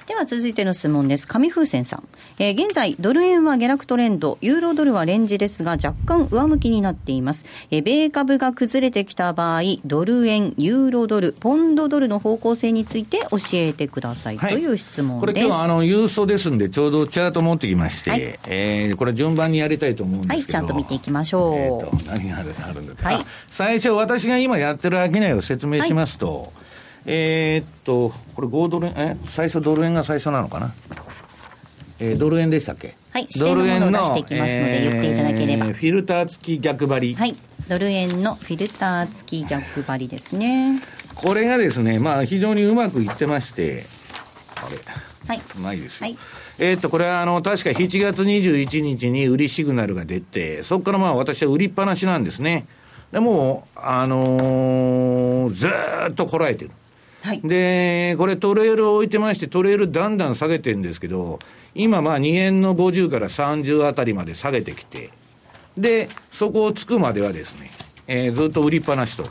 [0.08, 1.26] では続いての質問です。
[1.26, 2.04] 上風船さん。
[2.38, 7.44] えー、現在、ドル円は下落トレンド、ユーロドルはレンジですが、若干上向きになっています。
[7.72, 20.38] えー、米株が崩れてきた場合、ドル円、ユーロドル、ポンドドルの方向性について教えてください、はい、という質問これ今日はあの、郵送ですんで、ちょうどチャート持ってきまして、はい、えー、これ順番にやりたいと思うんですけど。
[20.38, 21.56] はい、ちゃんと見ていきましょう。
[21.56, 26.65] えー、と何があるんだはい、最初、私が今やってる商いを説明しますと、はい
[27.06, 30.74] えー、っと、これ5ドル円、え、最初ドル円が最初なのかな？
[32.00, 32.96] えー、ドル円でしたっけ？
[33.12, 35.66] はい、ドル円の出していきますので、言っていただければ。
[35.68, 37.16] フィルター付き逆張り。
[37.16, 37.36] はい、
[37.70, 40.82] ドル円のフィルター付き逆張りですね。
[41.14, 43.86] これがですね、まあ、非常にうまくいってまして、
[44.56, 44.78] あれ、
[45.28, 46.08] はい、ないですよ。
[46.08, 46.18] はい、
[46.60, 52.66] えー、っと、これは、あの、確か7月21日に売りシグナルが出て、そこからまあ、私は売りっぱなしなんですね。
[53.14, 55.70] でも、あのー、ず
[56.10, 56.72] っとこらえてる。
[57.26, 61.40] はい、で、これトレールを置いてまして、トレールだんだん下げてるんですけど、
[61.74, 65.10] 今まあ2円の50から30あたりまで下げてきて、
[65.76, 67.72] で、そこをつくまではですね、
[68.06, 69.26] えー、ずっと売りっぱなしと。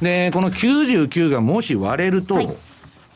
[0.00, 2.48] で、この99がもし割れると、はい、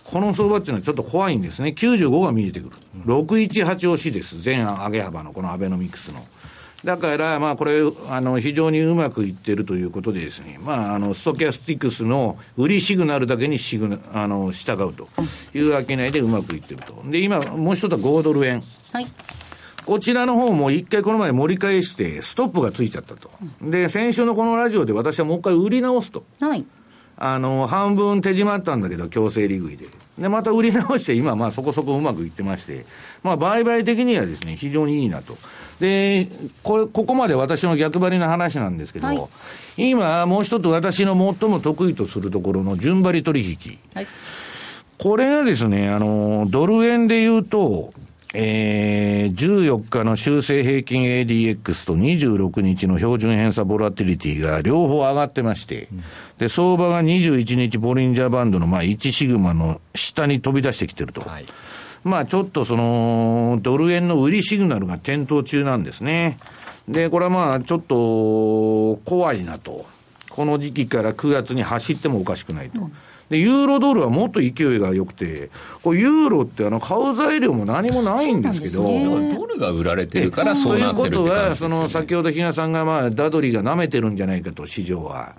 [0.02, 1.68] この相場っていうのはちょっと怖いんですね。
[1.68, 2.76] 95が見えてくる。
[3.06, 4.40] 618押しです。
[4.40, 6.26] 全上げ幅のこのアベノミクスの。
[6.84, 15.08] だから、まあ、これ、あの、非常にうまくいってるということでですね、まあ、あの、ストキャスティクスの売りシグナルだけにシグナ、あの、従うと
[15.54, 17.02] いうわけないでうまくいってると。
[17.10, 18.62] で、今、もう一つは5ドル円。
[18.92, 19.06] はい。
[19.84, 23.30] こちらの方も一回この前盛り返して、ストップがついちゃったと。
[23.62, 26.24] で、先週のこのラジオで私はもう一回売り直すと。
[26.40, 26.64] はい。
[27.16, 29.86] あの、半分手締まったんだけど、強制利食いで。
[30.18, 32.86] で、また売り直して、今、まあそこそこうまくいってまして、
[33.22, 35.36] まあ売買的にはですね、非常にいいなと。
[35.80, 36.28] で、
[36.62, 39.18] これ、ここまで私の逆張りの話なんですけど、はい、
[39.76, 43.78] 今、もう一つ私の最も得意とするところの順張り取引。
[43.94, 44.06] はい、
[44.98, 47.92] これがですね、あの、ドル円で言うと、
[48.34, 56.04] えー、14日の修正平均 ADX と26日の標準偏差ボラティリティが両方上がってまして、うん、
[56.38, 61.22] で、相場が21日ボリンジャーバンドのまあ1シグマの下に飛び出してきてると。
[61.22, 61.46] はい
[62.04, 66.38] まあちょっとその、ドル円の売りシグナルが点灯中なんですね。
[66.88, 69.86] で、これはまあちょっと怖いなと。
[70.30, 72.78] この時期から9月に走ってもおかしくないと。
[73.28, 75.50] で、ユーロドルはもっと勢いが良くて、
[75.82, 85.34] これユーロってあの買う材料も何もないんですけど、ね、ドルが売られてるからそうなってるってということは、その先ほど比嘉さんがまあ、ダドリが舐めてるんじゃないかと、市場は。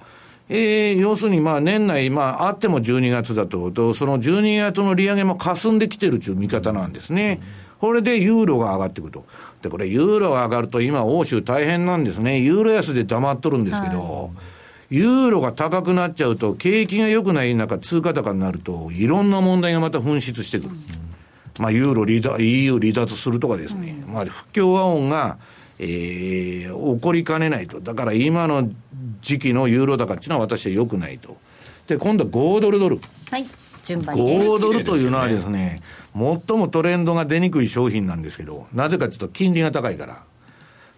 [0.50, 7.39] えー、要するにまあ年内、まああっても12月だと、とその12月の利上げも霞んできてるという見方なんですね。
[7.80, 9.26] これでユーロが上がってくると。
[9.62, 12.39] で、これユーロが上がると今欧州大変なんですね。
[12.39, 14.30] ユーロ安で黙っとるんですけど、は
[14.89, 20.72] い、ユーロが高くなっちゃうと、景気が良くない中、通貨高になると、いろんな問題がまた噴出してくる。
[21.60, 24.04] まあ、ユーロ離脱、EU 離脱するとかですね。
[24.08, 25.38] まあ、不協和音が、
[25.80, 27.80] えー、起こりかねないと。
[27.80, 28.69] だから今の
[29.21, 31.38] 時期のユーロ高っていうのは私は良くないと。
[31.88, 32.99] で、今度は5ドルドル。
[33.32, 33.45] はい。
[33.84, 35.82] 順番に5ドルというのはですね、
[36.13, 40.23] 最もトレンドが出にくい商品なんですけど、なぜかというと金利が高いから。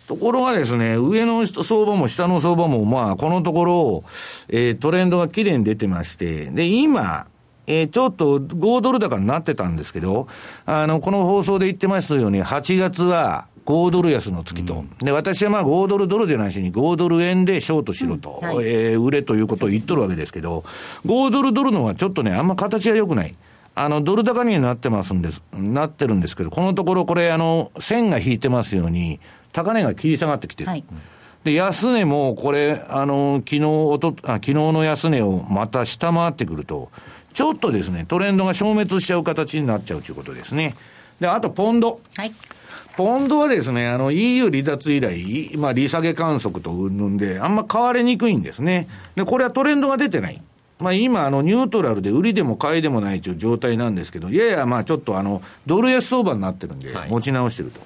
[0.07, 4.03] ところがですね、上の相場も下の相場も、まあ、このところ、
[4.49, 7.27] えー、トレンドが綺麗に出てまして、で、今、
[7.65, 10.27] えー、ちょっと5ドル高になってたんですけど、
[10.65, 20.64] あの、この放送で言ってますように、8月は、5ドル安の月と、うん、で私はまあ5ドルドルでないしに5ドル円でショートしろと、うんはい、えー、売れということを言っとるわけですけど、
[21.05, 23.36] 5ドルドルのはちょっとね、あんま形が良くない。
[23.74, 29.20] あの、ドル高になってますんです、なってるんですけど、このところこれ、あの、線が引いてますように、
[29.53, 30.70] 高値が切り下がってきてる。
[30.70, 30.84] はい
[31.43, 36.91] で、安値もこれ、あの、昨日、おと、あ、昨日の安値をまた下回ってくると、
[37.34, 40.76] ちょっとですね、トレンドが消滅しちゃう形になっちゃうということですね。
[41.20, 41.99] で、あと、ポンド。
[42.16, 42.32] はい。
[42.98, 48.88] ポンドはですね、あの EU 離脱以来、まあ、利下げ観測とうんぬんで、あんま変わりにくいんですね。
[49.16, 50.42] で、これはトレンドが出てない。
[50.80, 57.80] まあ、今、あの、ニュートラルで売りでも買いでもないという状態なんですけど、ややまあちょっとあの、ドル安相場になってるんで、持ち直してると。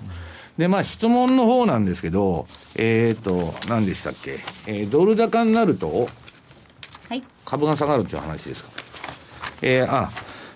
[0.57, 2.47] で、まあ質問の方なんですけど、
[2.77, 6.07] えっ、ー、と、何でしたっけ、えー、ドル高になると、
[7.09, 8.69] はい、株が下がるっていう話ですか？
[9.61, 10.09] えー、あ、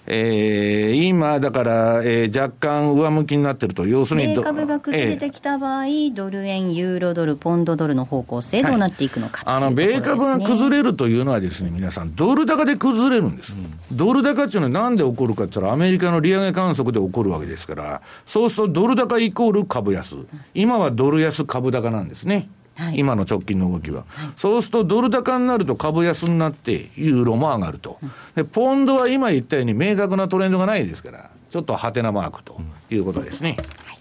[0.07, 13.53] えー、今、だから、えー、若干上向きになってると、要するに米株が崩れてきた場合、えー、ドル円、ユーロドル、ポンドドルの方向性、どうなっていくのか、はい、あの米株が崩れるというのはですね、皆さん、ドル高で崩れるんです。
[13.53, 13.55] う
[13.93, 20.15] ん、ドル高っていうのはなんで起こるかって言ったら、アメリカの利上げ観測で起こるわけですから、そうするとドル高イコール株安。
[20.53, 22.49] 今はドル安株高なんですね。
[22.79, 27.99] はい、今の直近の動きは、はい、そうするとドル高になると株安になってユーロも上がると、
[28.35, 32.59] でポンドは今言ったように明確なトレンドがないですからちょっとハテナマークと
[32.89, 33.57] いうことですね。
[33.85, 33.99] はい。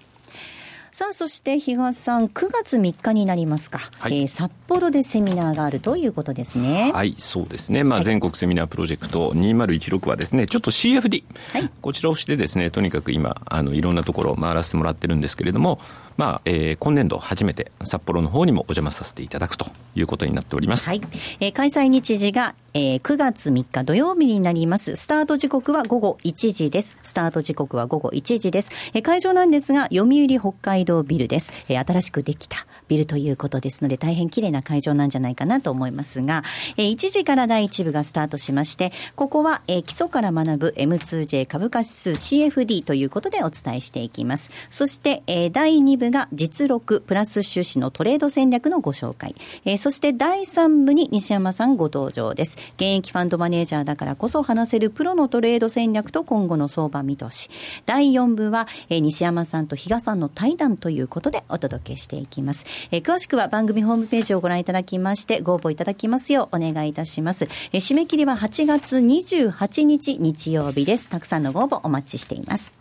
[0.99, 6.91] さあ、そして比嘉さん、9月3日になりますか、はい、えー、札幌でセミナーがあるということですね。
[6.93, 7.85] はい、そうですね。
[7.85, 11.22] まあ、全国セミナープロジェクト2016はですね、ちょっと CFD、
[11.53, 15.79] はい、こちらをしてですね、とにかく今、あの、いろんなところを回らせてもらってるんですけれども、
[16.19, 20.89] まあ、えー、今年度初めて札幌の方にもお邪魔させていただくということになっております。
[20.89, 21.01] はい。
[21.39, 24.97] えー、開催日時が、えー、9月3日土曜日になります。
[24.97, 26.99] スタート時刻は午後1時です。
[27.05, 28.73] スタート時刻は午後1時です。
[28.95, 31.53] えー、会場なんですが、読売北海道ビルです。
[31.69, 36.43] えー、新しくできたビルということですので、大変綺麗な会場なんじゃないかなと思いますが、
[36.77, 44.51] えー、1時から第1部がスタートしまして、ここは、えー、基礎から学ぶ M2J 株価指数 CFD ということでお伝えしていきます。
[44.69, 49.35] そして、えー、第2部が実録プラス収支のトレード戦略のご紹介。
[49.65, 52.59] えー、そして第3部に西山さんご登場です。
[52.77, 57.51] 現役ファンドマネージャーだからこそ話せるプロのトレード戦略と今後の相場見通し。
[57.87, 62.67] 第4部は、えー、西山さんと比嘉さんの対談ということでお届けしていきます。
[62.91, 67.45] えー、詳しくは番組ホームページをご覧いただきまして、ご応募いただきますようお願いいたします。
[67.73, 71.09] えー、締め切りは8月28日日曜日です。
[71.09, 72.75] たくさんのご応募お待ちしています。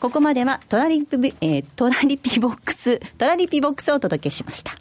[0.00, 4.72] ここまではトラリピ、えー、トラリピボックス、トラリピボックスをお届けしました。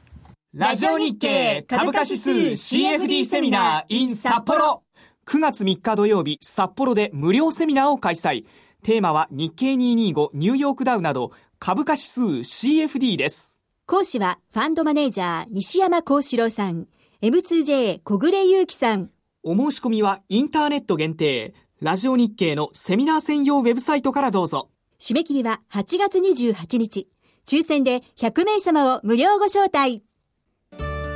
[0.54, 4.82] ラジオ日経株価指数 CFD セミナー in 札幌
[5.26, 8.46] 9月3日土曜日、札幌で無料セミナーを開催。
[8.82, 13.60] テーマは日経225ニューヨークダウなど株価指数 CFD です。
[13.88, 16.88] 講師はファンドマネージャー西山幸四郎さん、
[17.22, 19.10] M2J 小暮祐樹さん。
[19.44, 24.70] お申し込みはインターネット限定、ラジオ日経のセミナー専用ウェブサイトからどうぞ。
[25.00, 27.08] 締め切りは8月28日。
[27.48, 30.04] 抽選で100名様を無料ご招待。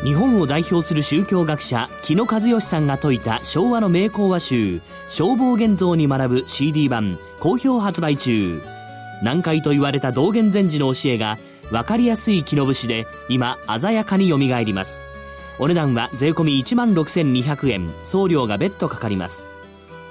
[0.06, 8.62] 日本を代表する宗教学者木野和義さんが説いた昭和の名講話集「消防現像」に学ぶ CD 版好評発売中
[9.22, 11.40] 難解と言われた道元禅師の教えが
[11.72, 15.04] 分かりやすい木の節で今鮮やかによみがえります
[15.58, 19.48] お値段は税込1万6200円送料が別途かかります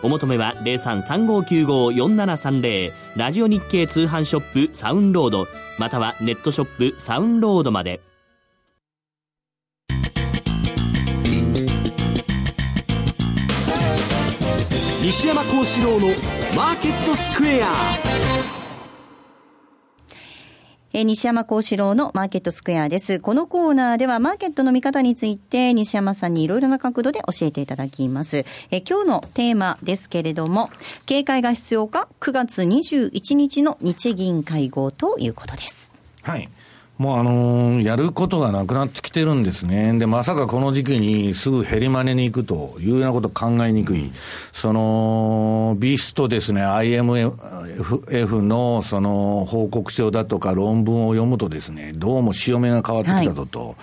[0.03, 5.46] お求めは0335954730ラジオ日経通販ショップサウンロード
[5.78, 8.00] またはネットショップサウンロードまで。
[15.05, 16.09] 西山幸四郎の
[16.57, 17.72] マーケットスクエア。
[20.95, 23.18] 西山幸四郎のマーケットスクエアです。
[23.18, 28.45] このコーナーではマーケットの見方について西山さんにいろいろな角度で教えていただきます。
[28.70, 30.68] え今日のテーマですけれども、
[31.07, 35.95] 警戒が必要か9月21日の日銀会合ということです。
[36.22, 36.49] はい。
[37.03, 39.98] もうあのー、やることがなくなってきてるんですね。
[39.98, 44.12] で、まさかこの時期にすぐ減り真似に行くというようなこと考えにくい。
[44.53, 53.66] その、ビストですね、IMF のその報告書だとか論文を読むとですね、どうも潮目が変わってきたとと。
[53.66, 53.76] はい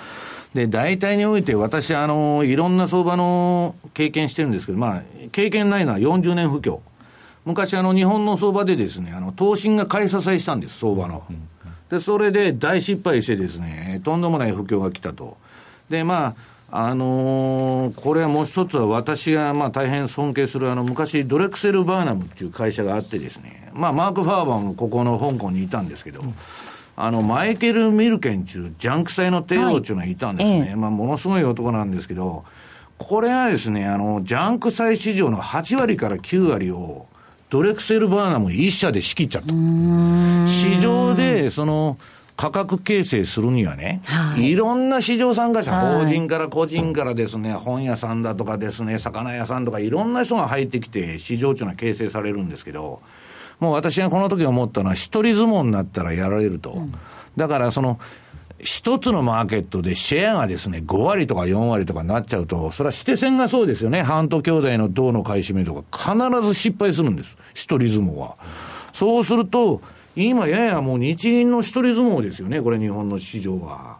[0.55, 6.80] で、大体において私、あの、いろんな相場の経験してるんですけど、まあ、経験ないのは40年不況。
[7.45, 11.24] 昔、あの、日本の相場でですね、あの、投信が買い支えしたんです、相場の。
[11.30, 11.49] うん
[11.89, 15.37] で、それで大失敗してですね、とんでもない不況が来たと。
[15.89, 16.35] で、まあ、
[16.71, 26.35] あのー、これはもう一つは私がまあ大変尊敬するあの昔ドレクセル・バーナムっていう会社があってですね、まあマーク・ファーバーもここの香港にいたんですけど、うん、
[26.95, 30.59] あのマイケル・ミルケンっていうジャンク債の帝王っていうのがいたんですね。
[30.59, 32.45] はい、まあものすごい男なんですけど、
[32.99, 37.07] これはですね、あの、ジャンク債市場の8割から9割を、
[37.49, 39.53] ドレクセル・バーナム一社で仕切っちゃった。
[40.47, 41.97] 市場で、その、
[42.39, 53.01] 価格形成するにはね、はい、いろんな市場参加者、法人から個人からですね、本屋さんだとかですね、魚屋さんとかいろんな人が入ってきて、市場っていうのは形成されるんですけど、
[53.59, 56.71] もう私がこの時思ったのは、一人相撲になったらやられると。
[56.71, 56.93] うん、
[57.35, 57.99] だからその、
[58.62, 64.03] 一つのマーケットでシェアがですね、5割とか4割とかになっちゃうと、それは指定線がそうですよね。
[64.03, 67.38] ハント兄弟の銅の買い占めとか、必ず失敗するんです。
[67.53, 68.36] 一人相撲は。
[68.91, 69.82] そうすると、
[70.16, 73.97] 今ややもう日銀の一人相撲ですよね、これ日本の市場は。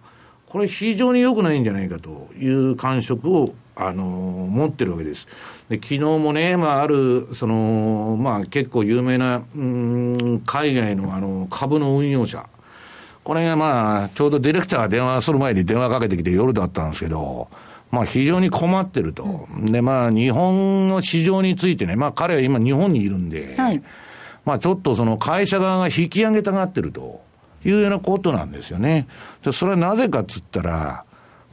[0.47, 5.26] これ非常に良くないんじゃないかという感触を、あの持ってるわけです。
[5.70, 12.45] で、昨日もね、まあ、ある、その、まあ、結構有名な、うん、海外のあの、株の運用者。
[13.30, 17.47] これがまあ、ちょうどディレクターが電話する前に電話かけてきて夜だったんですけど、
[17.91, 19.47] まあ非常に困ってると。
[19.65, 23.84] で、まあ日本の市場についてね、まあ彼は今日本にいるんで、はい、
[24.45, 27.21] まあちょっとその会社側が引き上げたがってると
[27.63, 29.07] いうようなことなんですよね。
[29.43, 31.03] でそれはなぜかっつったら、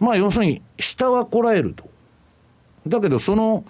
[0.00, 1.84] まあ要するに、下はこらえると。
[2.86, 3.66] だけど、その、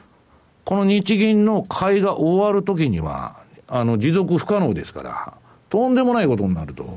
[0.64, 5.34] この日銀の買いが終わるときには、あの、持続不可能ですから、
[5.70, 6.96] とんでもないことになると。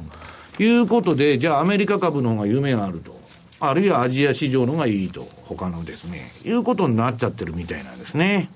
[0.59, 3.17] いうことで、じゃあアメリカ株の方が夢があると。
[3.61, 5.27] あるいはアジア市場の方がいいと。
[5.45, 6.21] 他のですね。
[6.45, 8.49] いうことになっちゃってるみたいなんですね。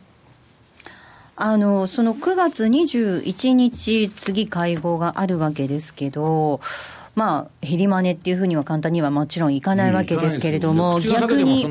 [1.36, 6.62] あの、その9月21日、次会合があるわけですけど、
[7.16, 11.66] まあ、減り真似っていうふうには簡単にはもちろんいかないわけですけれども、逆に、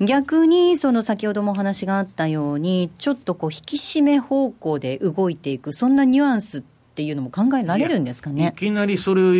[0.00, 8.52] 逆に、その先ほどもお話があったように、ちょっとこう、引き締め方向で動いていく、そんなニュアンスっていうのも考えられるんですかね？
[8.54, 9.34] いきなりそれを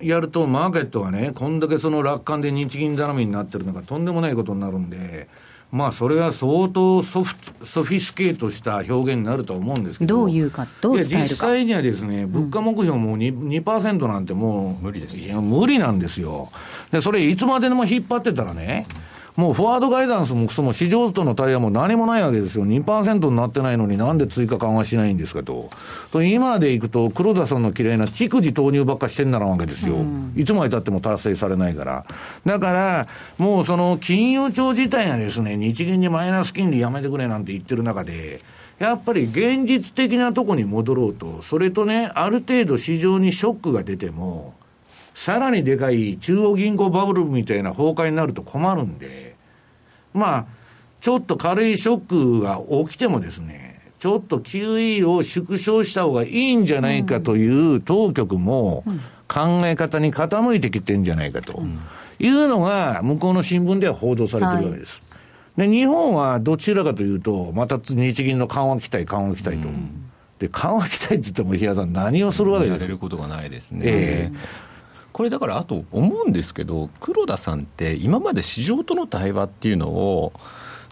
[0.00, 5.28] やると、マーケットがね、こんだけその楽観で日銀頼みになってるのがとんでもないことになるんで、
[5.70, 16.48] まあ、それは相当ソフソフィスケートした表現になると思うんですけど、どういうか、どう伝えるか実際にはですね、物価目標も 2%, 2なんてもう、無理です、いや、無理なんですよ。
[16.90, 18.86] で、それいつまででも引っ張ってたらね、
[19.38, 22.66] もうフォワードガイダンスもその市場との対話も何もないわけですよ。
[22.66, 25.70] 2%になってないのになんで追加緩和しないんですかと。
[26.10, 29.94] と今でいくと、黒田さんの嫌いな蓄次投入ばっかしてんならわけですよ。
[30.34, 32.04] いつまでたっても達成されないから。
[32.44, 33.06] だから、
[33.38, 38.40] もうその金融庁自体がですね、日銀にマイナス金利やめてくれなんて言ってる中で、
[38.80, 44.54] やっぱり現実的なとこに戻ろうと、それとね、ある程度市場にショックが出ても、
[45.14, 49.27] さらにでかい中央銀行バブルみたいな崩壊になると困るんで、
[50.18, 50.46] まあ、
[51.00, 58.84] ちょっと軽いショックが起きてもですね、ちょっと QE を縮小した方がいいんじゃないかという当局も
[59.26, 61.62] 考え方に傾いてきてるんじゃないかと
[62.18, 65.02] いうのが、向こうの新聞では報道されてるわけです。
[65.56, 69.68] はい、で、日本はどちらかというと、また日銀の緩和期待、緩和期待と。
[70.38, 72.78] で、緩和期待って言っても、日嘉さん、何をするわけです？
[72.78, 73.80] かやれることがないですね。
[73.84, 74.38] えー
[75.18, 80.32] これだからあと思うんですけど、黒田さんって今まで市場との対話っていうのを、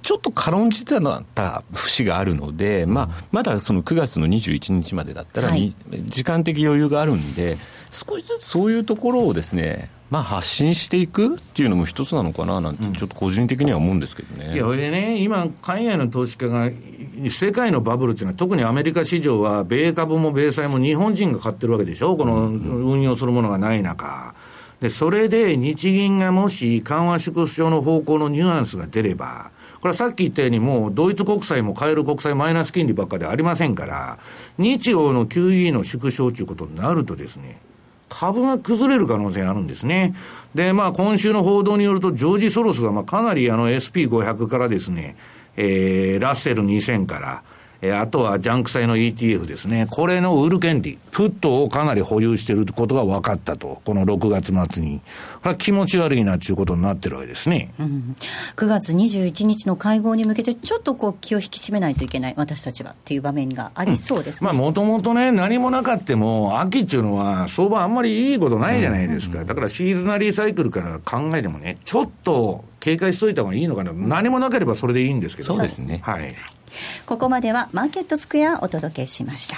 [0.02, 0.98] ちょっと軽んじて
[1.36, 5.72] た節があるので、まあ、まだその9月の21日までだったら、はい、
[6.06, 7.56] 時間的余裕があるんで、
[7.92, 14.54] 少しずつそういうところをですね、まあ、発信していくっていうのも一つなのかななんて、ちょっと個人的には思うんですけどね。
[14.54, 16.70] いや、それでね、今、海外の投資家が、
[17.28, 24.34] 世界のバブルっていうのは、特にアメリカ市場は、米株も米債も日本人が買ってるわけでしょ、この運用するものがない中。
[24.80, 29.50] で、それで日銀がもし緩和縮小の方向のニュアンスが出れば、
[29.80, 34.18] これはさっき言ったようにもうドイツ国債も買える国債マイナス金利ばっかでありませんから、
[34.58, 37.60] 日欧の QE の縮小ということになるとですね、
[38.08, 40.14] 株が崩れる可能性があるんですね。
[40.54, 45.16] で、まあ今週の報道によると、ジョージ・ソロスがまあかなりあの SP500 からですね、
[45.56, 47.42] えー、ラッセル2000から、
[47.82, 49.86] えー、あとはジャンク債の ETF ですね。
[49.90, 53.80] これの売る権利、フットをかなり保有していることが分かったと。
[53.84, 55.00] この6月末に。
[55.46, 57.72] これは気持ち悪いなということになってるわけですね。
[57.78, 58.16] うん、
[58.56, 64.50] 9月21日の会合に向けて、ちょっとこう気を引き締めないといけない、私たちはっていう場面がありそうですね。
[64.50, 69.44] もともとね、何もなかっても、秋っていうのは相場あんまりいいことないじゃないですか。
[69.44, 73.92] だからシーズナリーサイクルから考えてもね、ちょっと警戒しといた方がいいのかな。
[73.92, 76.00] 何もなければそれでいいんですけど、そうですね。
[76.02, 76.34] はい。
[77.06, 79.54] ここまではマーケットスクエアお届けしました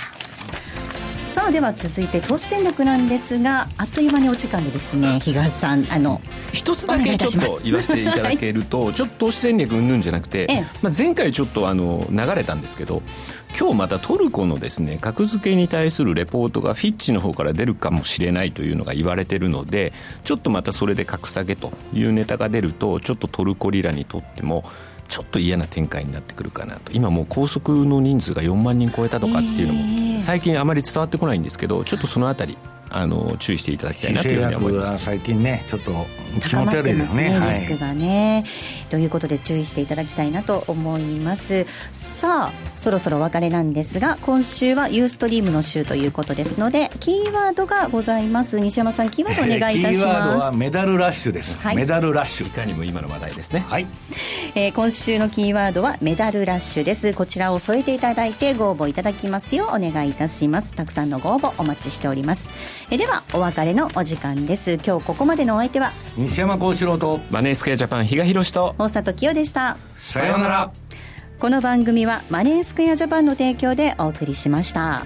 [1.29, 6.23] さあでは続いて投資戦略なんですがあっという間にお時間でですね東さんあの
[6.55, 13.03] 一つだけちょっと言わせていただけると、はい、ちょっと投資戦略うんぬんじゃなくて、ええ、まあ、前回ちょっとあの流れたんですけど
[13.61, 19.93] 今日またトルコのですね格付けに対するレポートがフィッチの方から出るかもしれないというのが言われてるので
[20.25, 24.65] ちょっとまたそれで格下げというネタが出るとちょっとトルコリラにとっても
[25.09, 26.93] ちょっと嫌な展開になってくるかなと。
[26.93, 32.59] 今もう高速の人数が4万人超えたとかっていうのも最近あまり伝わってこないんですけどちょっとそのあたり
[32.91, 35.05] あの注意していただきたいなというふうに思います。
[35.05, 36.07] 最近ねちょっと
[36.47, 38.49] 気持ち悪いですね、ね、リスクがね、は
[38.87, 41.67] い、ということで注意していただきたいなと思います。
[41.93, 48.61] さあそろそろお別れなんですが今週はユーストリームの週ということですのでキーワードがございます。
[48.61, 52.47] 西山さんキーワードお願いいたします、キーワードはメダルラッシュです、はい、メダルラッシュ。
[52.47, 53.65] いかにも今の話題ですね。
[53.69, 53.87] はい、
[54.55, 57.13] えー、今週のキーワードはメダルラッシュです。
[57.15, 60.75] こちらを添えていただいてご応募いただきますようお願いいたします。
[60.75, 62.51] たくさんのご応募お待ちしております
[62.91, 64.79] えではお別れのお時間です。
[64.83, 69.77] 今日ここまでのお相手は西山幸四郎とマネースクエアジャパン比嘉宏と大里清でした。
[69.99, 70.73] さようなら。
[71.39, 75.05] この番組はマネースクエアジャパンの提供でお送りしました。